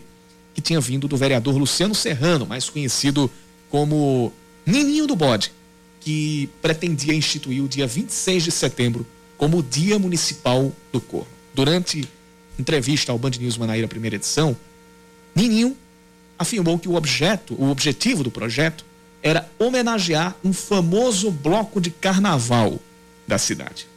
[0.54, 3.30] que tinha vindo do vereador Luciano Serrano, mais conhecido
[3.70, 4.32] como
[4.66, 5.52] Nininho do Bode,
[6.00, 9.06] que pretendia instituir o dia 26 de setembro
[9.38, 11.28] como Dia Municipal do Corno.
[11.54, 12.08] Durante
[12.58, 14.56] entrevista ao Band News Manaíra, primeira edição,
[15.36, 15.78] Nininho
[16.42, 18.86] afirmou que o objeto, o objetivo do projeto
[19.24, 22.80] era homenagear um famoso bloco de carnaval
[23.28, 23.88] da cidade.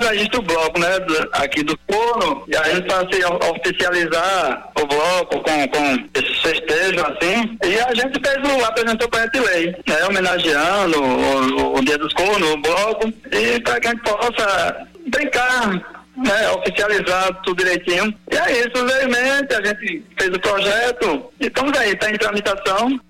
[0.00, 0.88] registro o bloco, né,
[1.32, 7.00] aqui do Corno, e a gente para se oficializar o bloco com, com esse festejo
[7.00, 11.84] assim, e a gente fez o, apresentou para a gente lei, né, homenageando o, o
[11.84, 17.58] Dia dos Cornos, o bloco, e para que a gente possa brincar, né, oficializar tudo
[17.58, 18.14] direitinho.
[18.30, 23.00] E é isso, levemente, a gente fez o projeto, e estamos aí, está em tramitação.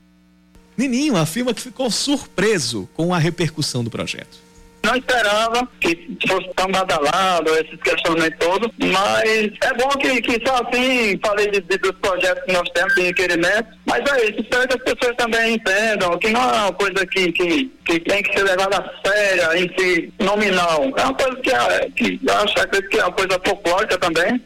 [0.77, 4.48] Nininho afirma que ficou surpreso com a repercussão do projeto.
[4.85, 10.63] Não esperava que fosse tão badalado, esses questionamentos todos, mas é bom que, que só
[10.63, 14.69] assim falei de, de, dos projetos que nós temos de requerimento, mas é isso, espero
[14.69, 18.33] que as pessoas também entendam que não é uma coisa que, que, que tem que
[18.33, 20.85] ser levada a sério, em si, nominal.
[20.97, 22.55] É uma coisa que, é, que eu acho
[22.89, 24.41] que é uma coisa folclórica também.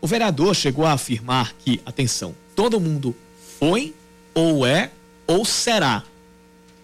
[0.00, 3.16] O vereador chegou a afirmar que, atenção, todo mundo
[3.58, 3.94] foi,
[4.34, 4.90] ou é,
[5.26, 6.02] ou será.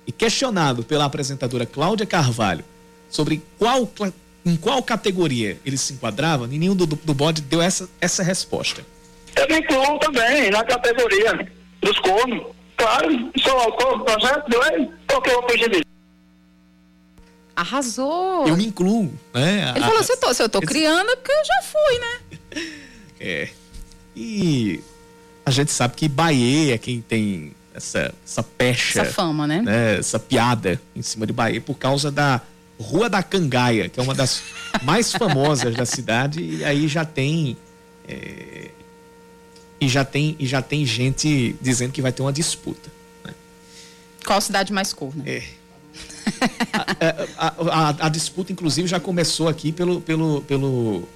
[0.06, 2.64] E questionado pela apresentadora Cláudia Carvalho
[3.08, 3.88] sobre qual,
[4.44, 8.84] em qual categoria ele se enquadrava, nenhum do, do bode deu essa, essa resposta.
[9.36, 11.48] Eu me incluo também na categoria
[11.80, 12.46] dos cornos.
[12.76, 15.82] Claro, sou autor do projeto lei, porque eu fugir disso.
[17.54, 18.48] Arrasou.
[18.48, 19.72] Eu me incluo, né?
[19.76, 22.72] Ele falou, se eu tô, se eu tô criando é porque eu já fui, né?
[23.24, 23.48] É.
[24.16, 24.82] E
[25.46, 29.00] a gente sabe que Bahia é quem tem essa, essa pecha.
[29.00, 29.62] Essa fama, né?
[29.62, 29.98] né?
[29.98, 32.40] Essa piada em cima de Bahia por causa da
[32.78, 34.42] Rua da Cangaia, que é uma das
[34.82, 37.56] mais famosas da cidade, e aí já tem.
[38.06, 38.70] É,
[39.80, 42.90] e já tem e já tem gente dizendo que vai ter uma disputa.
[43.24, 43.32] Né?
[44.24, 45.24] Qual cidade mais corna?
[45.26, 45.42] É.
[46.72, 51.08] a, a, a, a, disputa, inclusive, já começou aqui pelo, pelo, pelo,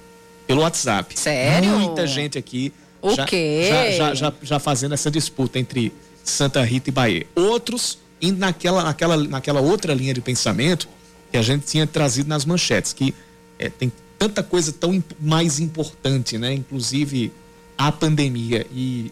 [0.45, 1.17] pelo WhatsApp.
[1.17, 1.69] Sério?
[1.79, 2.73] Muita gente aqui.
[3.01, 3.69] O já, quê?
[3.69, 5.93] Já, já, já, já fazendo essa disputa entre
[6.29, 7.27] Santa Rita e Bahia.
[7.35, 10.87] Outros indo naquela, naquela, naquela outra linha de pensamento
[11.31, 13.13] que a gente tinha trazido nas manchetes, que
[13.59, 16.53] é, tem tanta coisa tão imp mais importante, né?
[16.53, 17.31] Inclusive
[17.77, 19.11] a pandemia e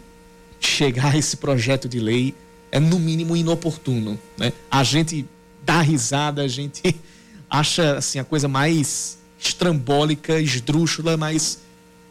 [0.58, 2.34] chegar a esse projeto de lei
[2.72, 4.52] é no mínimo inoportuno, né?
[4.70, 5.26] A gente
[5.64, 6.96] dá risada, a gente
[7.48, 11.60] acha assim a coisa mais estrambólica, esdrúxula, mas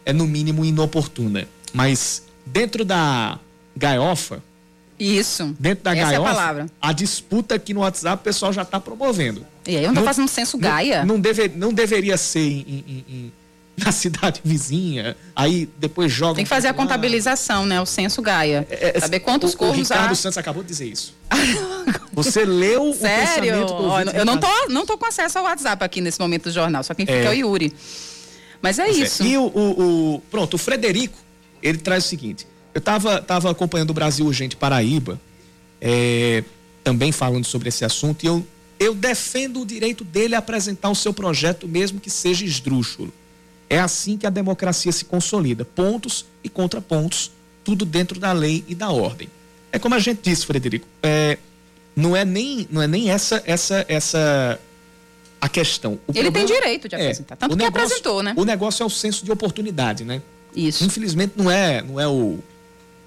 [0.04, 1.46] é no mínimo inoportuna.
[1.72, 3.38] Mas dentro da
[3.76, 4.42] gaiofa,
[4.98, 5.54] isso.
[5.58, 6.66] Dentro da Essa gaiofa, é a palavra.
[6.80, 9.46] a disputa aqui no WhatsApp o pessoal já está promovendo.
[9.66, 11.00] E aí eu não tô fazendo censo Gaia?
[11.04, 13.32] Não, não, deve, não deveria ser em, em, em,
[13.84, 16.36] na cidade vizinha, aí depois joga.
[16.36, 17.78] Tem que fazer a contabilização, né?
[17.80, 18.66] O censo Gaia.
[18.70, 20.14] É, Saber quantos o, corvos o Ricardo há.
[20.14, 21.14] Santos acabou de dizer isso.
[22.12, 22.94] Você leu Sério?
[22.94, 26.18] o pensamento do ouvinte, Eu não tô, não tô com acesso ao WhatsApp aqui nesse
[26.18, 27.30] momento do jornal, só quem fica é, É.
[27.30, 27.74] o Yuri.
[28.62, 29.02] Mas é Pois é.
[29.04, 29.22] isso.
[29.22, 31.18] E o, o- o- pronto, o Frederico,
[31.62, 35.18] ele traz o seguinte: eu estava tava acompanhando o Brasil Urgente Paraíba,
[35.80, 36.44] é,
[36.84, 38.46] também falando sobre esse assunto, e eu,
[38.78, 43.10] eu defendo o direito dele a apresentar o seu projeto, mesmo que seja esdrúxulo.
[43.70, 47.30] É assim que a democracia se consolida: pontos e contrapontos,
[47.64, 49.30] tudo dentro da lei e da ordem.
[49.72, 51.38] É como a gente disse, Frederico, é,
[51.96, 54.60] não é nem, não é nem essa, essa, essa
[55.40, 55.94] a questão.
[56.06, 57.36] O Ele tem problema- direito de é, apresentar.
[57.36, 58.34] Tanto o que negócio- apresentou, né?
[58.36, 60.20] O negócio é o senso de oportunidade, né?
[60.54, 60.84] Isso.
[60.84, 62.38] Infelizmente não é, não é o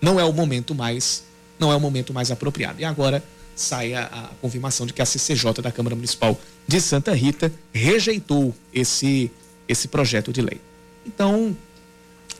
[0.01, 1.23] não é o momento mais
[1.59, 2.79] não é o momento mais apropriado.
[2.79, 3.21] E agora
[3.55, 8.55] sai a, a confirmação de que a CCJ da Câmara Municipal de Santa Rita rejeitou
[8.73, 9.29] esse
[9.67, 10.59] esse projeto de lei.
[11.05, 11.55] Então,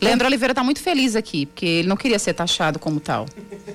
[0.02, 3.26] Leandro Oliveira tá muito feliz aqui, porque ele não queria ser taxado como tal.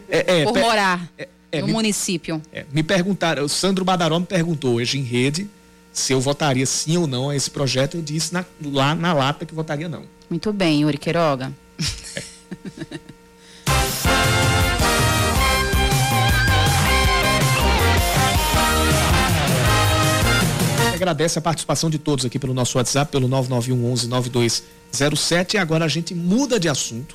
[0.09, 1.09] é, é, por morar
[1.53, 2.41] é, no me- município.
[2.53, 5.49] é, me perguntaram, o Sandro Badaró me perguntou hoje em rede
[5.93, 7.97] se eu votaria sim ou não a esse projeto.
[7.99, 10.05] Eu disse na- lá na lata que votaria não.
[10.31, 11.53] Muito bem, Yuri Queiroga.
[21.05, 25.55] Agradece a participação de todos aqui pelo nosso WhatsApp, pelo 991 11 9207.
[25.55, 27.15] E agora a gente muda de assunto.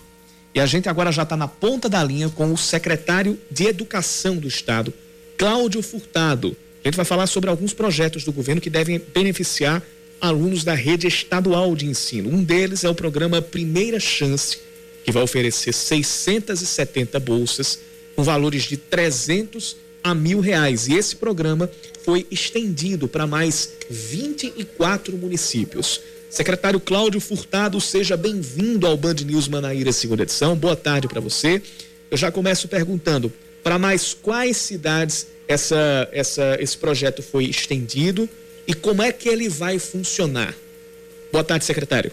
[0.54, 4.38] E a gente agora já está na ponta da linha com o secretário de Educação
[4.38, 4.93] do Estado,
[5.39, 6.56] Cláudio Furtado.
[6.84, 9.82] A gente vai falar sobre alguns projetos do governo que devem beneficiar
[10.21, 12.30] alunos da rede estadual de ensino.
[12.30, 14.60] Um deles é o programa Primeira Chance,
[15.04, 17.80] que vai oferecer 670 bolsas
[18.15, 20.88] com valores de 300 a mil reais.
[20.88, 21.69] E esse programa
[22.10, 26.02] foi estendido para mais 24 municípios.
[26.28, 30.56] Secretário Cláudio Furtado, seja bem-vindo ao Band News Manaíra, segunda edição.
[30.56, 31.62] Boa tarde para você.
[32.10, 38.28] Eu já começo perguntando para mais quais cidades essa, essa, esse projeto foi estendido
[38.67, 40.56] e como é que ele vai funcionar.
[41.32, 42.12] Boa tarde, secretário.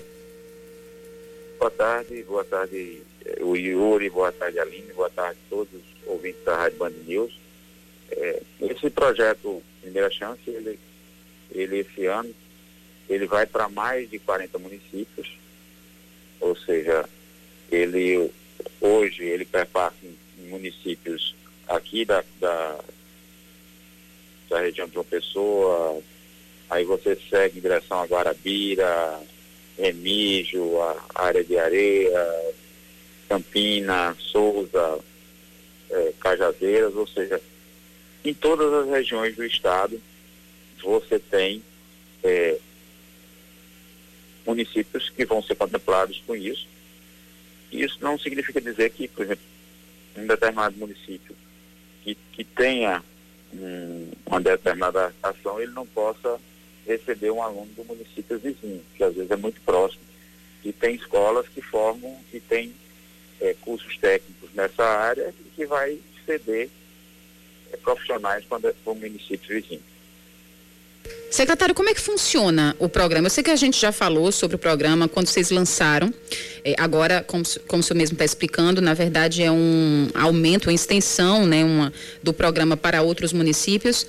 [1.59, 6.07] Boa tarde, boa tarde eh, o Yuri, boa tarde Aline, boa tarde a todos os
[6.07, 7.33] ouvintes da Rádio Band News.
[8.11, 10.81] Eh, esse projeto Primeira Chance, ele,
[11.53, 12.35] ele esse ano,
[13.09, 15.39] ele vai para mais de 40 municípios,
[16.41, 17.09] ou seja,
[17.71, 18.29] ele
[18.81, 20.17] hoje ele perpassa em,
[20.49, 21.35] municípios
[21.69, 22.79] aqui da, da,
[24.51, 26.03] da região de João Pessoa,
[26.69, 29.21] aí você segue em direção a Guarabira,
[29.79, 32.55] Remígio, a área de areia,
[33.29, 34.99] Campina, Souza,
[35.91, 37.41] eh, Cajazeiras, ou seja,
[38.29, 40.01] em todas as regiões do estado
[40.83, 41.63] você tem
[42.23, 42.59] é,
[44.47, 46.67] municípios que vão ser contemplados com isso.
[47.73, 49.45] Isso não significa dizer que, por exemplo,
[50.17, 51.35] um determinado município
[52.03, 53.03] que, que tenha
[53.53, 56.39] um, uma determinada ação, ele não possa
[56.87, 60.03] receber um aluno do município vizinho, que às vezes é muito próximo.
[60.65, 62.73] E tem escolas que formam e tem
[63.41, 66.71] é, cursos técnicos nessa área e que vai ceder
[67.83, 69.83] profissionais para o município vizinho.
[71.31, 73.27] Secretário, como é que funciona o programa?
[73.27, 76.13] Eu sei que a gente já falou sobre o programa quando vocês lançaram.
[76.65, 80.73] É, agora, como, como o senhor mesmo está explicando, na verdade é um aumento, uma
[80.73, 84.07] extensão né, uma, do programa para outros municípios.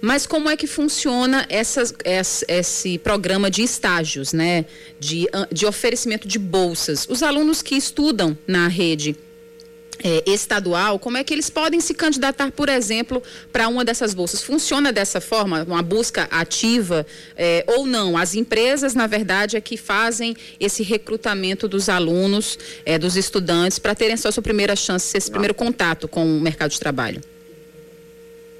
[0.00, 4.64] Mas como é que funciona essas, esse, esse programa de estágios, né?
[5.00, 7.06] De, de oferecimento de bolsas?
[7.08, 9.16] Os alunos que estudam na rede
[10.02, 14.42] é, estadual, como é que eles podem se candidatar, por exemplo, para uma dessas bolsas?
[14.42, 17.06] Funciona dessa forma, uma busca ativa
[17.36, 18.16] é, ou não?
[18.16, 23.94] As empresas, na verdade, é que fazem esse recrutamento dos alunos, é, dos estudantes, para
[23.94, 25.32] terem só sua primeira chance, esse não.
[25.32, 27.20] primeiro contato com o mercado de trabalho.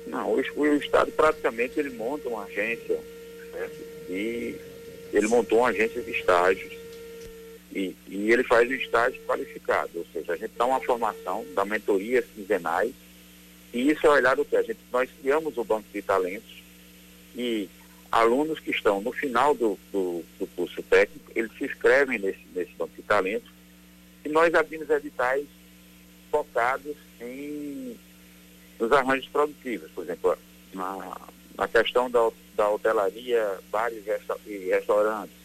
[0.07, 2.98] Não, o, o Estado praticamente ele monta uma agência
[3.53, 3.68] né,
[4.09, 4.57] e
[5.12, 6.78] ele montou uma agência de estágios
[7.79, 11.64] e, e ele faz o estágio qualificado, ou seja, a gente dá uma formação, dá
[11.64, 12.93] mentorias quinzenais,
[13.73, 14.57] e isso é olhar do que?
[14.57, 16.62] A gente, nós criamos o banco de talentos
[17.37, 17.69] e
[18.11, 22.73] alunos que estão no final do, do, do curso técnico, eles se inscrevem nesse, nesse
[22.73, 23.51] banco de talentos
[24.25, 25.47] e nós abrimos editais
[26.31, 27.97] focados em
[28.79, 30.38] nos arranjos produtivos, por exemplo,
[30.73, 31.17] na,
[31.57, 34.05] na questão da, da hotelaria, bares
[34.47, 35.38] e restaurantes,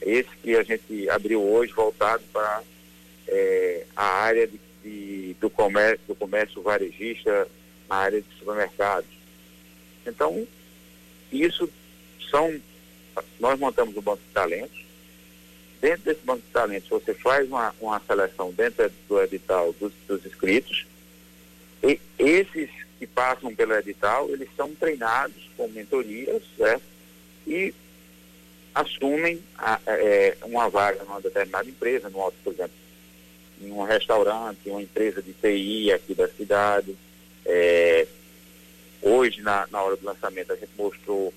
[0.00, 2.62] esse que a gente abriu hoje voltado para
[3.26, 7.48] é, a área de, de, do, comércio, do comércio varejista,
[7.88, 9.10] na área de supermercados.
[10.06, 10.46] Então,
[11.32, 11.68] isso
[12.30, 12.60] são.
[13.40, 14.86] Nós montamos o banco de talentos.
[15.80, 20.24] Dentro desse banco de talentos, você faz uma, uma seleção dentro do edital dos, dos
[20.26, 20.86] inscritos.
[21.82, 26.82] E esses que passam pelo edital, eles são treinados com mentorias, certo?
[27.46, 27.72] E
[28.74, 32.72] assumem a, é, uma vaga numa determinada empresa, no, por exemplo,
[33.60, 36.96] em um restaurante, uma empresa de TI aqui da cidade.
[37.44, 38.06] É,
[39.02, 41.32] hoje, na, na hora do lançamento, a gente mostrou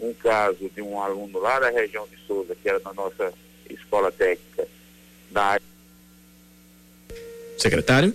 [0.00, 3.32] um caso de um aluno lá da região de Souza, que era na nossa
[3.70, 4.66] escola técnica,
[5.30, 5.66] da área.
[7.58, 8.14] Secretário?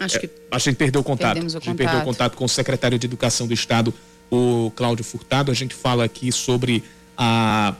[0.00, 0.26] Acho que.
[0.26, 1.36] É, acho que a gente perdeu o contato.
[1.36, 1.76] O a gente contato.
[1.76, 3.92] perdeu o contato com o secretário de Educação do Estado,
[4.30, 5.50] o Cláudio Furtado.
[5.50, 6.84] A gente fala aqui sobre
[7.16, 7.74] a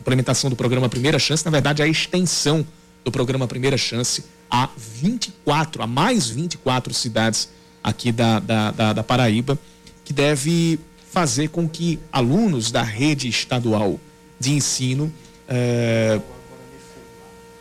[0.00, 2.66] implementação do programa Primeira Chance, na verdade, a extensão
[3.04, 7.48] do programa Primeira Chance a 24, a mais 24 cidades
[7.82, 9.58] aqui da, da, da, da Paraíba,
[10.04, 10.78] que deve
[11.10, 14.00] fazer com que alunos da rede estadual
[14.38, 15.12] de ensino
[15.48, 16.20] eh,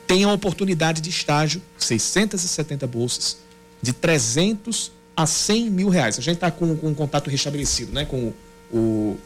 [0.08, 3.38] tenham a oportunidade de estágio, 670 bolsas,
[3.82, 6.18] de 300 a 100 mil reais.
[6.18, 8.34] A gente está com, com um contato restabelecido né, com
[8.72, 9.18] o,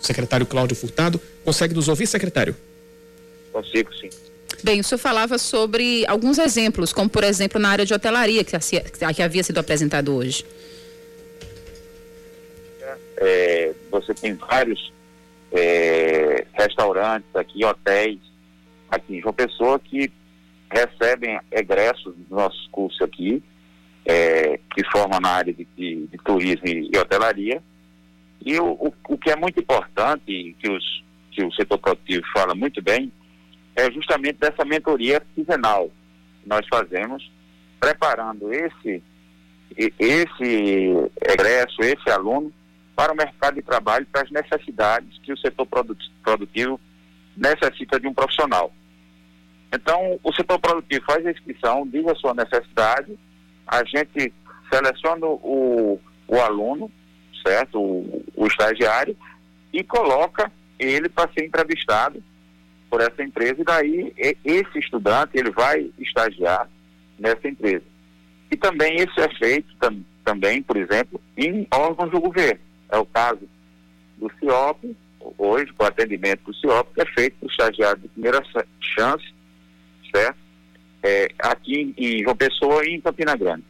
[0.00, 1.20] secretário Cláudio Furtado.
[1.44, 2.56] Consegue nos ouvir, secretário?
[3.52, 4.10] Consigo, sim.
[4.62, 8.56] Bem, o senhor falava sobre alguns exemplos, como por exemplo na área de hotelaria, que,
[9.14, 10.44] que havia sido apresentado hoje.
[13.16, 14.92] É, você tem vários
[15.52, 18.20] é, restaurantes aqui, hotéis,
[18.90, 20.10] aqui em João Pessoa, que
[20.70, 23.42] recebem egressos dos nossos cursos aqui,
[24.04, 27.62] é, que formam na área de, de, de turismo e, hotelaria.
[28.44, 32.54] E o, o, o, que é muito importante, que, os, que o setor produtivo fala
[32.54, 33.12] muito bem,
[33.76, 35.90] é justamente dessa mentoria quinzenal
[36.42, 37.30] que nós fazemos,
[37.78, 39.02] preparando esse,
[39.76, 40.92] esse
[41.28, 42.52] egresso, esse aluno,
[42.96, 45.66] para o mercado de trabalho, para as necessidades que o setor
[46.22, 46.80] produtivo
[47.36, 48.72] necessita de um profissional.
[49.72, 53.16] Então, o setor produtivo faz a inscrição, diz a sua necessidade,
[53.70, 54.34] a gente
[54.68, 56.90] seleciona o, o aluno,
[57.46, 57.80] certo?
[57.80, 59.16] O, o estagiário,
[59.72, 62.22] e coloca ele para ser entrevistado
[62.90, 64.12] por essa empresa, e daí
[64.44, 66.68] esse estudante ele vai estagiar
[67.16, 67.84] nessa empresa.
[68.50, 72.60] E também isso é feito tam, também, por exemplo, em órgãos do governo.
[72.90, 73.48] É o caso
[74.16, 74.96] do CIOP,
[75.38, 78.42] hoje, com atendimento do CIOP, que é feito para o estagiário de primeira
[78.80, 79.32] chance,
[80.12, 80.49] certo?
[81.02, 83.64] É, aqui em João Pessoa e em Campina Grande.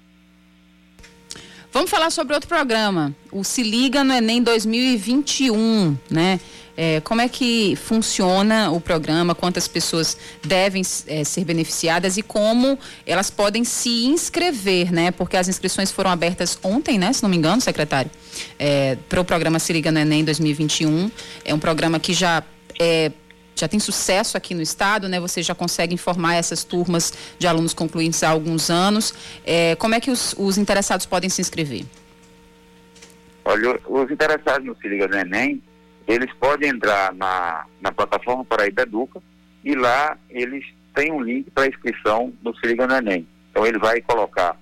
[1.72, 6.40] Vamos falar sobre outro programa, o Se Liga no Enem 2021, né?
[6.76, 9.34] É, como é que funciona o programa?
[9.34, 15.10] Quantas pessoas devem é, ser beneficiadas e como elas podem se inscrever, né?
[15.10, 17.12] Porque as inscrições foram abertas ontem, né?
[17.12, 18.10] Se não me engano, secretário,
[18.58, 21.10] é, para o programa Se Liga no Enem 2021.
[21.44, 22.42] É um programa que já
[22.80, 23.12] é
[23.60, 25.20] já tem sucesso aqui no estado, né?
[25.20, 29.14] Você já consegue informar essas turmas de alunos concluintes há alguns anos.
[29.44, 31.84] É, como é que os, os, interessados podem se inscrever?
[33.44, 35.62] Olha, os interessados no Se Liga no Enem,
[36.08, 39.22] eles podem entrar na, na plataforma Paraíba Educa
[39.62, 43.26] e lá eles têm um link para inscrição no Se Liga no Enem.
[43.50, 44.56] Então ele vai colocar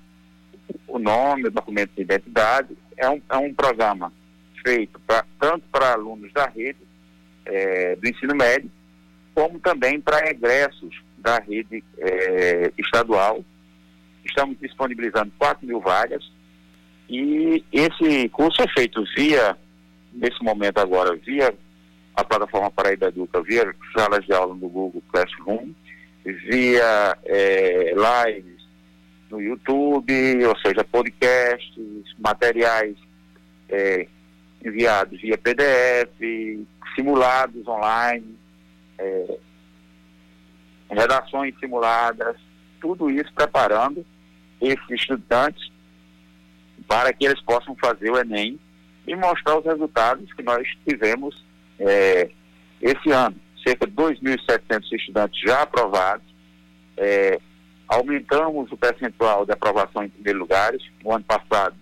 [0.87, 2.77] o nome, o documento de identidade.
[2.97, 4.13] É um, é um programa
[4.67, 6.79] feito pra, tanto para alunos da rede
[7.47, 8.71] é, do ensino médio
[9.39, 13.45] como também para egressos da rede eh, estadual.
[14.25, 16.29] Estamos disponibilizando 4 mil vagas
[17.09, 19.57] e esse curso é feito via,
[20.13, 21.55] nesse momento agora, via
[22.17, 25.73] a plataforma Paraíba Educa, via salas de aula no Google Classroom,
[26.25, 28.67] via eh, lives
[29.31, 32.97] no YouTube, ou seja, podcasts, materiais
[33.69, 34.09] eh,
[34.65, 36.67] enviados via PDF,
[36.97, 38.38] simulados online,
[38.99, 39.39] é,
[40.91, 42.37] redações simuladas,
[42.81, 44.05] tudo isso preparando
[44.61, 45.71] esses estudantes
[46.87, 48.59] para que eles possam fazer o Enem
[49.07, 51.45] e mostrar os resultados que nós tivemos
[51.79, 52.31] é,
[52.81, 53.37] esse ano.
[53.67, 56.27] Cerca de 2.700 estudantes já aprovados.
[56.97, 57.39] É,
[57.87, 60.83] aumentamos o percentual de aprovação em primeiros lugares.
[61.03, 61.75] No ano passado,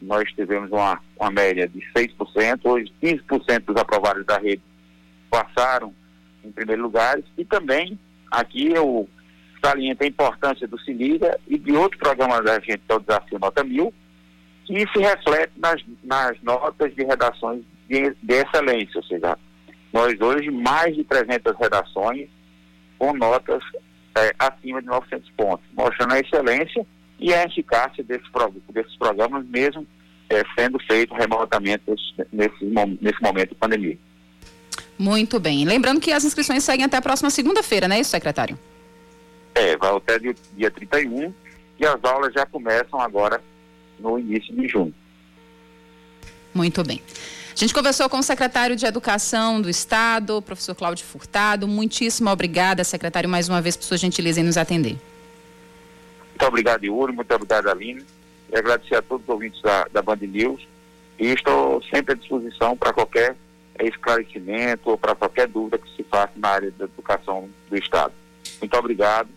[0.00, 2.60] nós tivemos uma, uma média de 6%.
[2.64, 4.62] Hoje, 15% dos aprovados da rede
[5.30, 5.94] passaram
[6.44, 7.98] em primeiro lugar, e também
[8.30, 9.08] aqui eu
[9.64, 10.92] saliento a importância do Se
[11.48, 13.92] e de outro programa da gente, que é o Desafio Nota Mil,
[14.64, 19.38] que se reflete nas, nas notas de redações de, de excelência, ou seja,
[19.92, 22.28] nós hoje mais de 300 redações
[22.98, 23.62] com notas
[24.16, 26.86] é, acima de 900 pontos, mostrando a excelência
[27.18, 28.24] e a eficácia desse,
[28.72, 29.86] desses programas, mesmo
[30.28, 31.82] é, sendo feito remotamente
[32.32, 32.64] nesse,
[33.00, 33.98] nesse momento de pandemia.
[34.98, 35.64] Muito bem.
[35.64, 38.58] Lembrando que as inscrições seguem até a próxima segunda-feira, não é isso, secretário?
[39.54, 41.32] É, vai até dia, dia 31
[41.78, 43.40] e as aulas já começam agora
[43.98, 44.94] no início de junho.
[46.52, 47.00] Muito bem.
[47.52, 51.66] A gente conversou com o secretário de Educação do Estado, professor Cláudio Furtado.
[51.66, 54.96] Muitíssimo obrigada, secretário, mais uma vez por sua gentileza em nos atender.
[56.28, 57.12] Muito obrigado, Yuri.
[57.12, 58.04] Muito obrigado, Aline.
[58.52, 60.66] E agradecer a todos os ouvintes da, da Band News.
[61.18, 63.36] E estou sempre à disposição para qualquer
[63.86, 68.12] esclarecimento ou para qualquer dúvida que se faça na área da educação do Estado.
[68.60, 69.28] Muito obrigado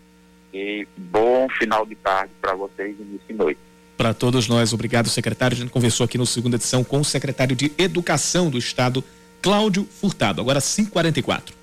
[0.54, 3.60] e bom final de tarde para vocês e início de noite.
[3.98, 5.56] Para todos nós, obrigado, secretário.
[5.56, 9.04] A gente conversou aqui no segunda edição com o secretário de Educação do Estado,
[9.42, 10.42] Cláudio Furtado.
[10.42, 11.61] Agora 5h44.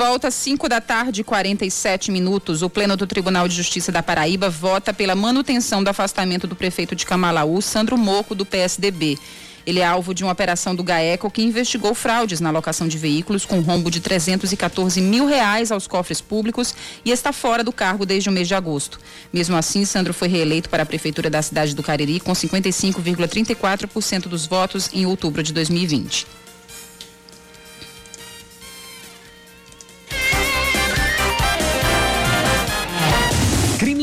[0.00, 2.62] Volta às 5 da tarde, 47 minutos.
[2.62, 6.96] O Pleno do Tribunal de Justiça da Paraíba vota pela manutenção do afastamento do prefeito
[6.96, 9.18] de Camalaú, Sandro Moco, do PSDB.
[9.66, 13.44] Ele é alvo de uma operação do GAECO que investigou fraudes na alocação de veículos
[13.44, 16.74] com rombo de 314 mil reais aos cofres públicos
[17.04, 18.98] e está fora do cargo desde o mês de agosto.
[19.30, 24.46] Mesmo assim, Sandro foi reeleito para a prefeitura da cidade do Cariri com 55,34% dos
[24.46, 26.39] votos em outubro de 2020.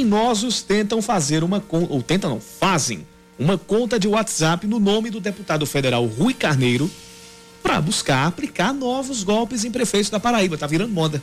[0.07, 3.05] Criminosos tentam fazer uma conta, ou tentam não, fazem
[3.37, 6.89] uma conta de WhatsApp no nome do deputado federal Rui Carneiro
[7.61, 10.57] para buscar aplicar novos golpes em prefeitos da Paraíba.
[10.57, 11.21] Tá virando moda.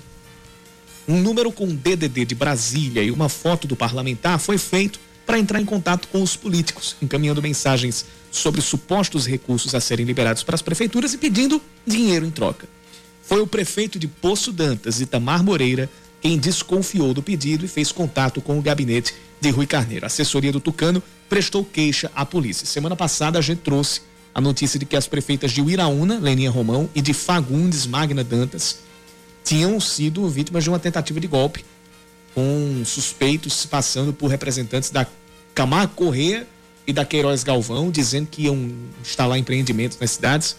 [1.08, 5.60] Um número com DDD de Brasília e uma foto do parlamentar foi feito para entrar
[5.60, 10.62] em contato com os políticos, encaminhando mensagens sobre supostos recursos a serem liberados para as
[10.62, 12.68] prefeituras e pedindo dinheiro em troca.
[13.22, 15.88] Foi o prefeito de Poço Dantas, Itamar Moreira,
[16.24, 20.06] quem desconfiou do pedido e fez contato com o gabinete de Rui Carneiro.
[20.06, 22.66] A assessoria do Tucano prestou queixa à polícia.
[22.66, 24.00] Semana passada a gente trouxe
[24.34, 28.78] a notícia de que as prefeitas de Uiraúna, Leninha Romão, e de Fagundes, Magna Dantas,
[29.44, 31.62] tinham sido vítimas de uma tentativa de golpe,
[32.34, 35.06] com suspeitos se passando por representantes da
[35.54, 36.48] Camargo Correia
[36.86, 38.72] e da Queiroz Galvão, dizendo que iam
[39.02, 40.56] instalar empreendimentos nas cidades.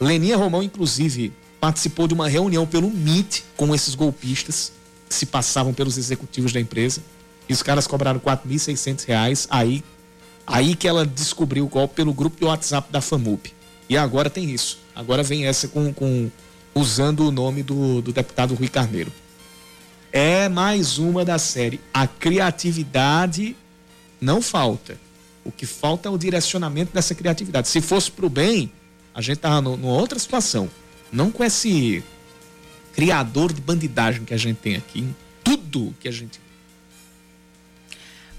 [0.00, 4.72] Leninha Romão, inclusive, participou de uma reunião pelo MIT com esses golpistas
[5.08, 7.02] se passavam pelos executivos da empresa.
[7.48, 9.48] E os caras cobraram 4.600 reais.
[9.50, 9.82] Aí,
[10.46, 13.52] aí que ela descobriu o golpe pelo grupo de WhatsApp da FAMUP.
[13.88, 14.78] E agora tem isso.
[14.94, 16.30] Agora vem essa com, com
[16.74, 19.10] usando o nome do, do deputado Rui Carneiro.
[20.12, 21.80] É mais uma da série.
[21.92, 23.56] A criatividade
[24.20, 24.98] não falta.
[25.44, 27.68] O que falta é o direcionamento dessa criatividade.
[27.68, 28.70] Se fosse para o bem,
[29.14, 30.68] a gente tava numa outra situação.
[31.12, 32.02] Não com esse
[32.92, 35.00] criador de bandidagem que a gente tem aqui.
[35.00, 36.40] Em tudo que a gente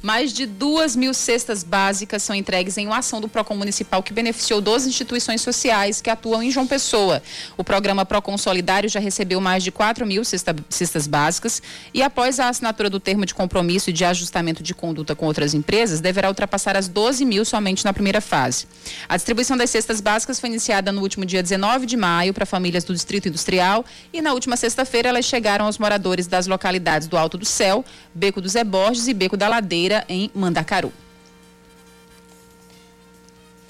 [0.02, 4.14] mais de duas mil cestas básicas são entregues em uma ação do PROCON Municipal que
[4.14, 7.22] beneficiou 12 instituições sociais que atuam em João Pessoa.
[7.58, 11.62] O programa PROCON Solidário já recebeu mais de 4 mil cesta, cestas básicas
[11.94, 15.54] e, após a assinatura do termo de compromisso e de ajustamento de conduta com outras
[15.54, 18.68] empresas, deverá ultrapassar as 12 mil somente na primeira fase.
[19.08, 22.84] A distribuição das cestas básicas foi iniciada no último dia 19 de maio para famílias
[22.84, 23.84] do Distrito Industrial
[24.14, 27.84] e, na última sexta-feira, elas chegaram aos moradores das localidades do Alto do Céu,
[28.14, 30.92] Beco dos Eborges e Beco da Ladeira em Mandacaru.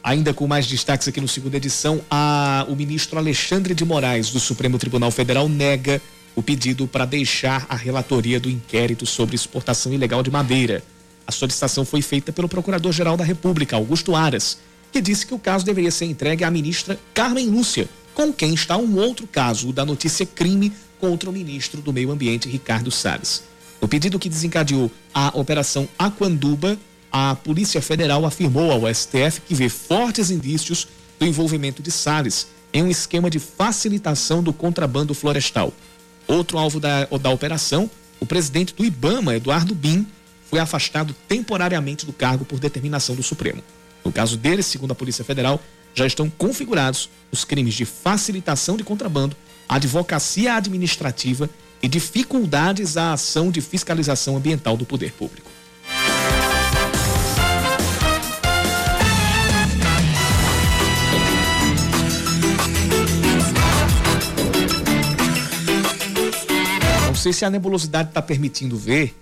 [0.04, 4.40] Ainda com mais destaques aqui no segunda edição, a, o ministro Alexandre de Moraes, do
[4.40, 6.02] Supremo Tribunal Federal, nega
[6.36, 10.82] o pedido para deixar a relatoria do inquérito sobre exportação ilegal de madeira.
[11.28, 14.58] A solicitação foi feita pelo Procurador-Geral da República, Augusto Aras,
[14.92, 18.78] que disse que o caso deveria ser entregue à ministra Carmen Lúcia, com quem está
[18.78, 23.44] um outro caso, o da notícia crime contra o ministro do Meio Ambiente, Ricardo Salles.
[23.82, 26.78] No pedido que desencadeou a Operação Aquanduba,
[27.12, 30.88] a Polícia Federal afirmou ao STF que vê fortes indícios
[31.20, 35.74] do envolvimento de Salles em um esquema de facilitação do contrabando florestal.
[36.28, 40.06] Outro alvo da, da operação, o presidente do IBAMA, Eduardo Bin,
[40.50, 43.64] foi afastado temporariamente do cargo por determinação do Supremo.
[44.04, 45.62] No caso dele, segundo a Polícia Federal,
[45.94, 49.36] já estão configurados os crimes de facilitação de contrabando,
[49.68, 51.50] advocacia administrativa
[51.82, 55.50] e dificuldades à ação de fiscalização ambiental do poder público.
[67.06, 69.14] Não sei se a nebulosidade está permitindo ver,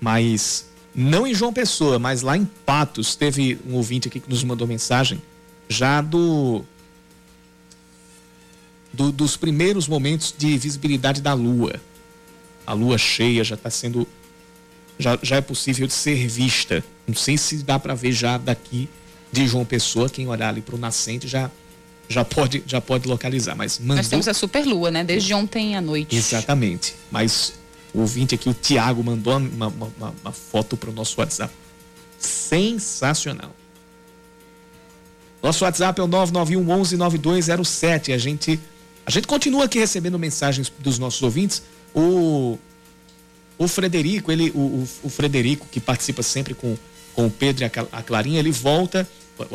[0.00, 4.44] mas não em João Pessoa, mas lá em Patos, teve um ouvinte aqui que nos
[4.44, 5.22] mandou mensagem
[5.68, 6.64] já do,
[8.92, 11.80] do dos primeiros momentos de visibilidade da Lua
[12.66, 14.06] a lua cheia já está sendo.
[14.98, 16.84] Já, já é possível de ser vista.
[17.06, 18.88] Não sei se dá para ver já daqui
[19.32, 21.50] de João Pessoa, quem olhar ali para o nascente já,
[22.08, 23.54] já, pode, já pode localizar.
[23.54, 23.96] Mas mandou...
[23.96, 25.04] Nós temos a superlua, né?
[25.04, 26.14] Desde ontem à noite.
[26.14, 26.94] Exatamente.
[27.10, 27.54] Mas
[27.94, 31.52] o ouvinte aqui, o Tiago, mandou uma, uma, uma foto para o nosso WhatsApp.
[32.18, 33.54] Sensacional.
[35.42, 38.12] Nosso WhatsApp é o 991 11 9207.
[38.12, 38.60] A gente,
[39.06, 41.62] a gente continua aqui recebendo mensagens dos nossos ouvintes
[41.94, 42.58] o,
[43.58, 46.76] o Frederico, ele, o, o, Frederico, que participa sempre com,
[47.14, 49.08] com o Pedro e a, a Clarinha, ele volta.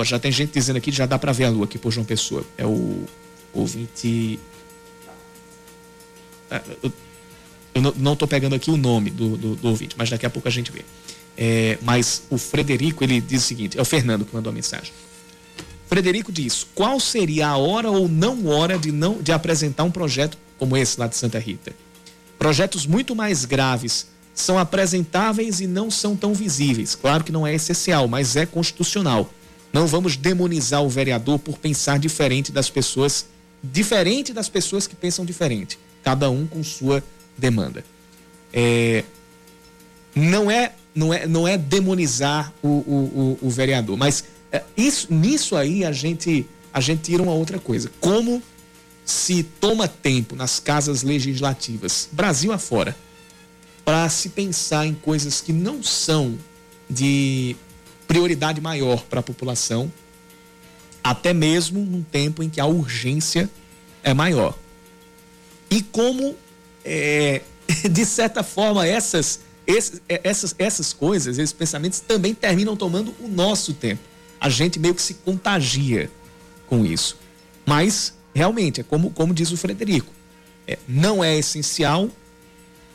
[0.04, 2.46] Já tem gente dizendo aqui, já dá para ver a lua aqui por João Pessoa.
[2.58, 3.06] É o
[3.54, 4.40] ouvinte.
[6.50, 6.94] É, eu,
[7.74, 10.48] eu não estou pegando aqui o nome do, do, do, ouvinte, mas daqui a pouco
[10.48, 10.84] a gente vê.
[11.38, 14.92] É, mas o Frederico, ele diz o seguinte: é o Fernando que mandou a mensagem.
[15.88, 20.38] Frederico diz: qual seria a hora ou não hora de, não, de apresentar um projeto
[20.58, 21.74] como esse lá de Santa Rita?
[22.38, 26.94] Projetos muito mais graves são apresentáveis e não são tão visíveis.
[26.94, 29.32] Claro que não é essencial, mas é constitucional.
[29.72, 33.26] Não vamos demonizar o vereador por pensar diferente das pessoas,
[33.64, 37.04] diferente das pessoas que pensam diferente, cada um com sua
[37.38, 37.84] demanda.
[38.54, 39.04] É,
[40.16, 45.14] não é não é não é demonizar o, o, o, o vereador, mas é, isso,
[45.14, 47.92] nisso aí a gente a gente tira uma outra coisa.
[48.00, 48.42] Como
[49.06, 52.98] se toma tempo nas casas legislativas, Brasil afora,
[53.86, 56.36] para se pensar em coisas que não são
[56.90, 57.56] de
[58.08, 59.94] prioridade maior para a população,
[61.04, 63.48] até mesmo num tempo em que a urgência
[64.04, 64.58] é maior.
[65.70, 66.36] E como,
[66.84, 67.44] é,
[67.92, 73.28] de certa forma, essas, esses, é, essas, essas coisas, esses pensamentos também terminam tomando o
[73.28, 74.02] nosso tempo.
[74.40, 76.10] A gente meio que se contagia
[76.66, 77.18] com isso.
[77.66, 80.12] Mas realmente, é como, como diz o Frederico,
[80.68, 82.10] é, não é essencial,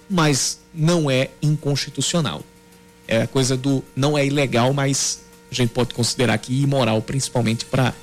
[0.08, 2.44] mas não é inconstitucional.
[3.08, 7.64] É a coisa do não é ilegal, mas a gente pode considerar que imoral, principalmente
[7.64, 7.94] para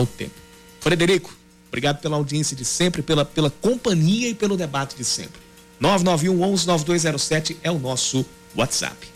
[0.00, 0.34] o tempo.
[0.78, 1.34] Frederico,
[1.68, 5.40] obrigado pela audiência de sempre, pela, pela companhia e pelo debate de sempre.
[5.80, 8.24] 991 11 9207 é o nosso
[8.54, 9.08] WhatsApp.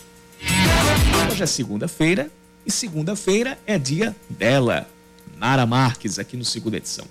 [1.31, 2.31] Hoje é segunda-feira
[2.65, 4.89] e segunda-feira é dia dela,
[5.37, 7.05] Nara Marques, aqui no segunda edição.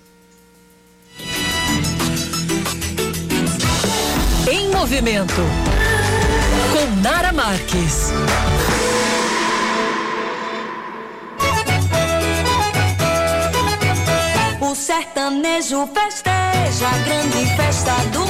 [4.87, 5.41] Movimento.
[6.71, 8.13] Com Nara Marques.
[14.61, 18.25] O sertanejo festeja a grande festa do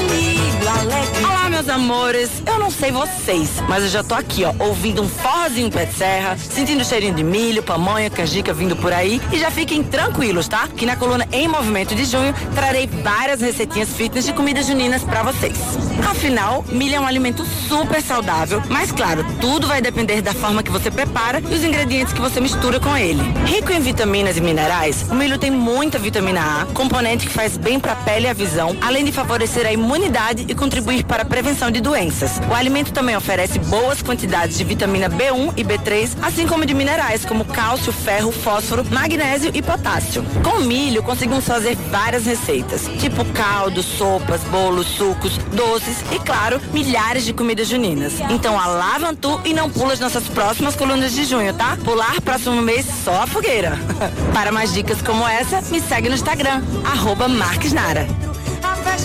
[0.70, 2.30] Olá, meus amores.
[2.46, 5.94] Eu não sei vocês, mas eu já tô aqui, ó, ouvindo um forrozinho pé de
[5.94, 9.22] serra, sentindo o cheirinho de milho, pamonha, canjica vindo por aí.
[9.32, 10.68] E já fiquem tranquilos, tá?
[10.68, 15.24] Que na coluna Em Movimento de Junho trarei várias receitinhas fitness de comidas juninas pra
[15.24, 15.58] vocês.
[16.06, 20.70] Afinal, milho é um alimento super saudável, mas claro, tudo vai depender da forma que
[20.70, 23.22] você prepara e os ingredientes que você mistura com ele.
[23.46, 27.80] Rico em vitaminas e minerais, o milho tem muita vitamina A, componente que faz bem
[27.80, 31.26] para a pele e a visão, além de favorecer a imunidade e contribuir para a
[31.26, 32.42] prevenção de doenças.
[32.50, 37.24] O alimento também oferece boas quantidades de vitamina B1 e B3, assim como de minerais
[37.24, 40.26] como cálcio, ferro, fósforo, magnésio e potássio.
[40.44, 47.24] Com milho conseguimos fazer várias receitas, tipo caldo, sopas, bolos, sucos, doces e, claro, milhares
[47.24, 48.20] de comidas juninas.
[48.30, 51.78] Então alavam tu e não pula as nossas próximas colunas de junho, tá?
[51.84, 53.78] Pular próximo mês só a fogueira.
[54.34, 58.08] para mais dicas como essa, me segue no Instagram, arroba Marques Nara.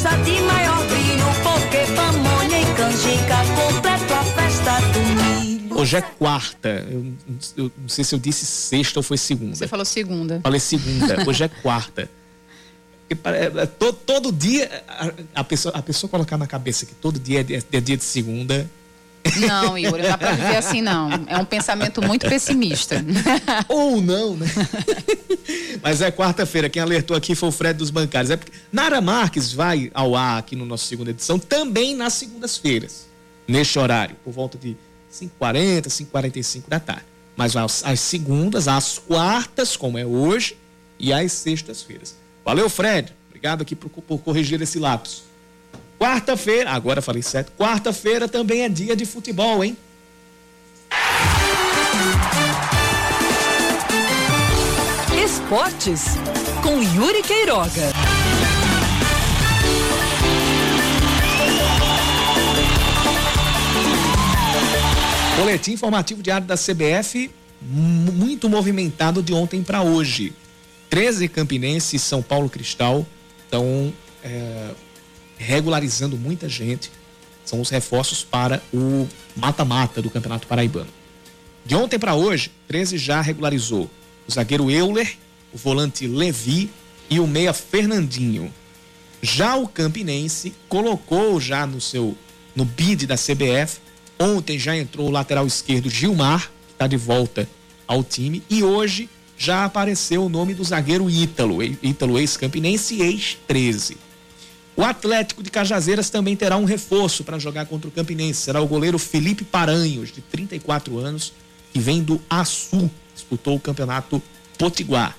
[0.02, 5.78] De maior brilho, porque pamonha e canjica completo a festa do milho.
[5.78, 6.68] Hoje é quarta.
[6.90, 7.12] Eu,
[7.56, 9.54] eu não sei se eu disse sexta ou foi segunda.
[9.54, 10.40] Você falou segunda.
[10.42, 11.22] Falei segunda.
[11.28, 12.10] Hoje é quarta.
[13.08, 17.20] É, é, to- todo dia a, a pessoa, a pessoa colocar na cabeça que todo
[17.20, 18.68] dia é, dia- é dia de segunda.
[19.40, 21.10] Não, Yuri, não dá pra viver assim, não.
[21.26, 23.04] É um pensamento muito pessimista.
[23.68, 24.46] Ou não, né?
[25.82, 26.68] Mas é quarta-feira.
[26.68, 28.30] Quem alertou aqui foi o Fred dos Bancários.
[28.30, 33.06] É porque Nara Marques vai ao ar aqui no nosso segunda edição também nas segundas-feiras,
[33.46, 34.76] neste horário, por volta de
[35.12, 37.04] 5h40, 5h45 da tarde.
[37.36, 40.56] Mas às segundas, às quartas, como é hoje,
[40.98, 42.16] e às sextas-feiras.
[42.44, 43.12] Valeu, Fred.
[43.28, 45.24] Obrigado aqui por, por corrigir esse lapso.
[46.02, 47.52] Quarta-feira, agora falei certo.
[47.56, 49.76] Quarta-feira também é dia de futebol, hein?
[55.24, 56.02] Esportes
[56.62, 57.92] com Yuri Queiroga.
[65.36, 67.30] Boletim informativo diário da CBF,
[67.60, 70.32] mu- muito movimentado de ontem para hoje.
[70.90, 73.06] 13 Campinense e São Paulo Cristal
[73.44, 73.92] estão
[74.22, 74.70] é,
[75.42, 76.90] regularizando muita gente.
[77.44, 80.88] São os reforços para o mata-mata do Campeonato Paraibano.
[81.64, 83.90] De ontem para hoje, 13 já regularizou
[84.26, 85.16] o zagueiro Euler,
[85.52, 86.70] o volante Levi
[87.10, 88.52] e o meia Fernandinho.
[89.20, 92.16] Já o Campinense colocou já no seu
[92.54, 93.78] no bid da CBF.
[94.18, 97.48] Ontem já entrou o lateral esquerdo Gilmar, que está de volta
[97.86, 103.96] ao time, e hoje já apareceu o nome do zagueiro Ítalo, Ítalo ex-campinense e ex-13.
[104.74, 108.40] O Atlético de Cajazeiras também terá um reforço para jogar contra o Campinense.
[108.40, 111.32] Será o goleiro Felipe Paranhos, de 34 anos,
[111.72, 114.22] que vem do Açu, disputou o campeonato
[114.58, 115.16] Potiguar.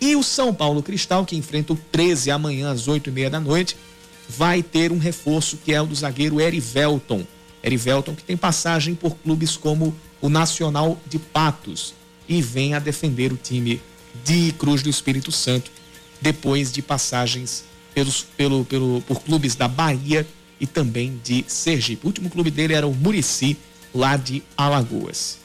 [0.00, 3.40] E o São Paulo Cristal, que enfrenta o 13 amanhã às 8 e meia da
[3.40, 3.76] noite,
[4.28, 7.24] vai ter um reforço que é o do zagueiro Erivelton.
[7.64, 11.94] Erivelton que tem passagem por clubes como o Nacional de Patos
[12.28, 13.82] e vem a defender o time
[14.24, 15.70] de Cruz do Espírito Santo
[16.20, 17.64] depois de passagens
[17.94, 20.26] pelos, pelo, pelo, por clubes da Bahia
[20.60, 22.04] e também de Sergipe.
[22.04, 23.56] O último clube dele era o Murici,
[23.94, 25.38] lá de Alagoas.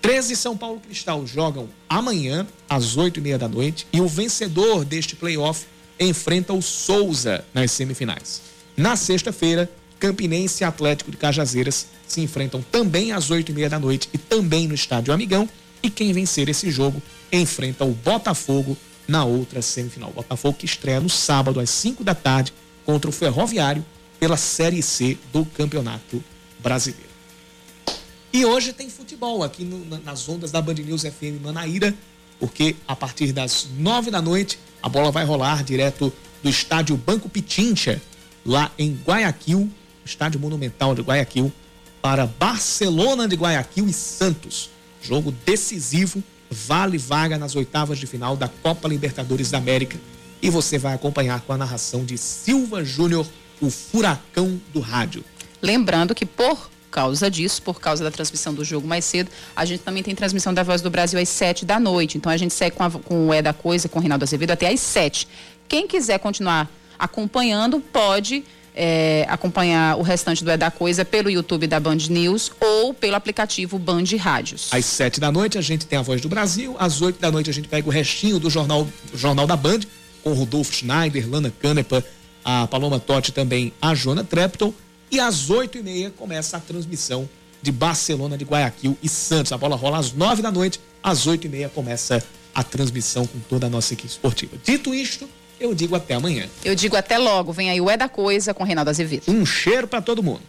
[0.00, 4.06] 13 e São Paulo Cristal jogam amanhã, às 8 e meia da noite, e o
[4.06, 5.66] vencedor deste playoff
[5.98, 8.40] enfrenta o Souza nas semifinais.
[8.76, 13.80] Na sexta-feira, Campinense e Atlético de Cajazeiras se enfrentam também às 8 e meia da
[13.80, 15.48] noite e também no Estádio Amigão.
[15.82, 17.02] E quem vencer esse jogo
[17.32, 20.10] enfrenta o Botafogo na outra semifinal.
[20.10, 22.52] O Botafogo que estreia no sábado às 5 da tarde
[22.84, 23.84] contra o Ferroviário
[24.18, 26.22] pela Série C do Campeonato
[26.58, 27.06] Brasileiro.
[28.32, 31.94] E hoje tem futebol aqui no- na- nas ondas da Band News FM Manaíra,
[32.38, 37.28] porque a partir das nove da noite a bola vai rolar direto do estádio Banco
[37.28, 38.00] Pichincha,
[38.44, 39.70] lá em Guayaquil,
[40.04, 41.52] estádio monumental de Guayaquil,
[42.02, 44.70] para Barcelona de Guayaquil e Santos.
[45.02, 49.98] Jogo decisivo, vale vaga nas oitavas de final da Copa Libertadores da América.
[50.42, 53.26] E você vai acompanhar com a narração de Silva Júnior,
[53.60, 55.24] o furacão do rádio.
[55.62, 59.80] Lembrando que por causa disso, por causa da transmissão do jogo mais cedo, a gente
[59.82, 62.16] também tem transmissão da Voz do Brasil às 7 da noite.
[62.18, 64.50] Então a gente segue com, a- com o É da Coisa, com o Reinaldo Azevedo
[64.52, 65.26] até às 7.
[65.68, 68.44] Quem quiser continuar acompanhando, pode
[68.76, 73.16] é, acompanhar o restante do É da Coisa pelo YouTube da Band News ou pelo
[73.16, 74.68] aplicativo Band Rádios.
[74.70, 77.48] Às sete da noite a gente tem a Voz do Brasil, às oito da noite
[77.48, 79.80] a gente pega o restinho do jornal, jornal da Band,
[80.22, 82.04] com Rodolfo Schneider, Lana Canepa,
[82.44, 84.72] a Paloma Totti também a Jona Trepton.
[85.10, 87.28] E às oito e meia começa a transmissão
[87.62, 89.52] de Barcelona, de Guayaquil e Santos.
[89.52, 92.22] A bola rola às nove da noite, às oito e meia começa
[92.54, 94.56] a transmissão com toda a nossa equipe esportiva.
[94.64, 95.28] Dito isto,
[95.60, 96.46] eu digo até amanhã.
[96.64, 97.52] Eu digo até logo.
[97.52, 99.24] Vem aí o É da Coisa com Reinaldo Azevedo.
[99.28, 100.42] Um cheiro para todo mundo.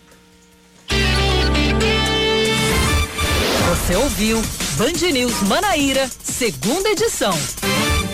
[3.70, 4.42] Você ouviu
[4.78, 7.34] Band News Manaíra, segunda edição.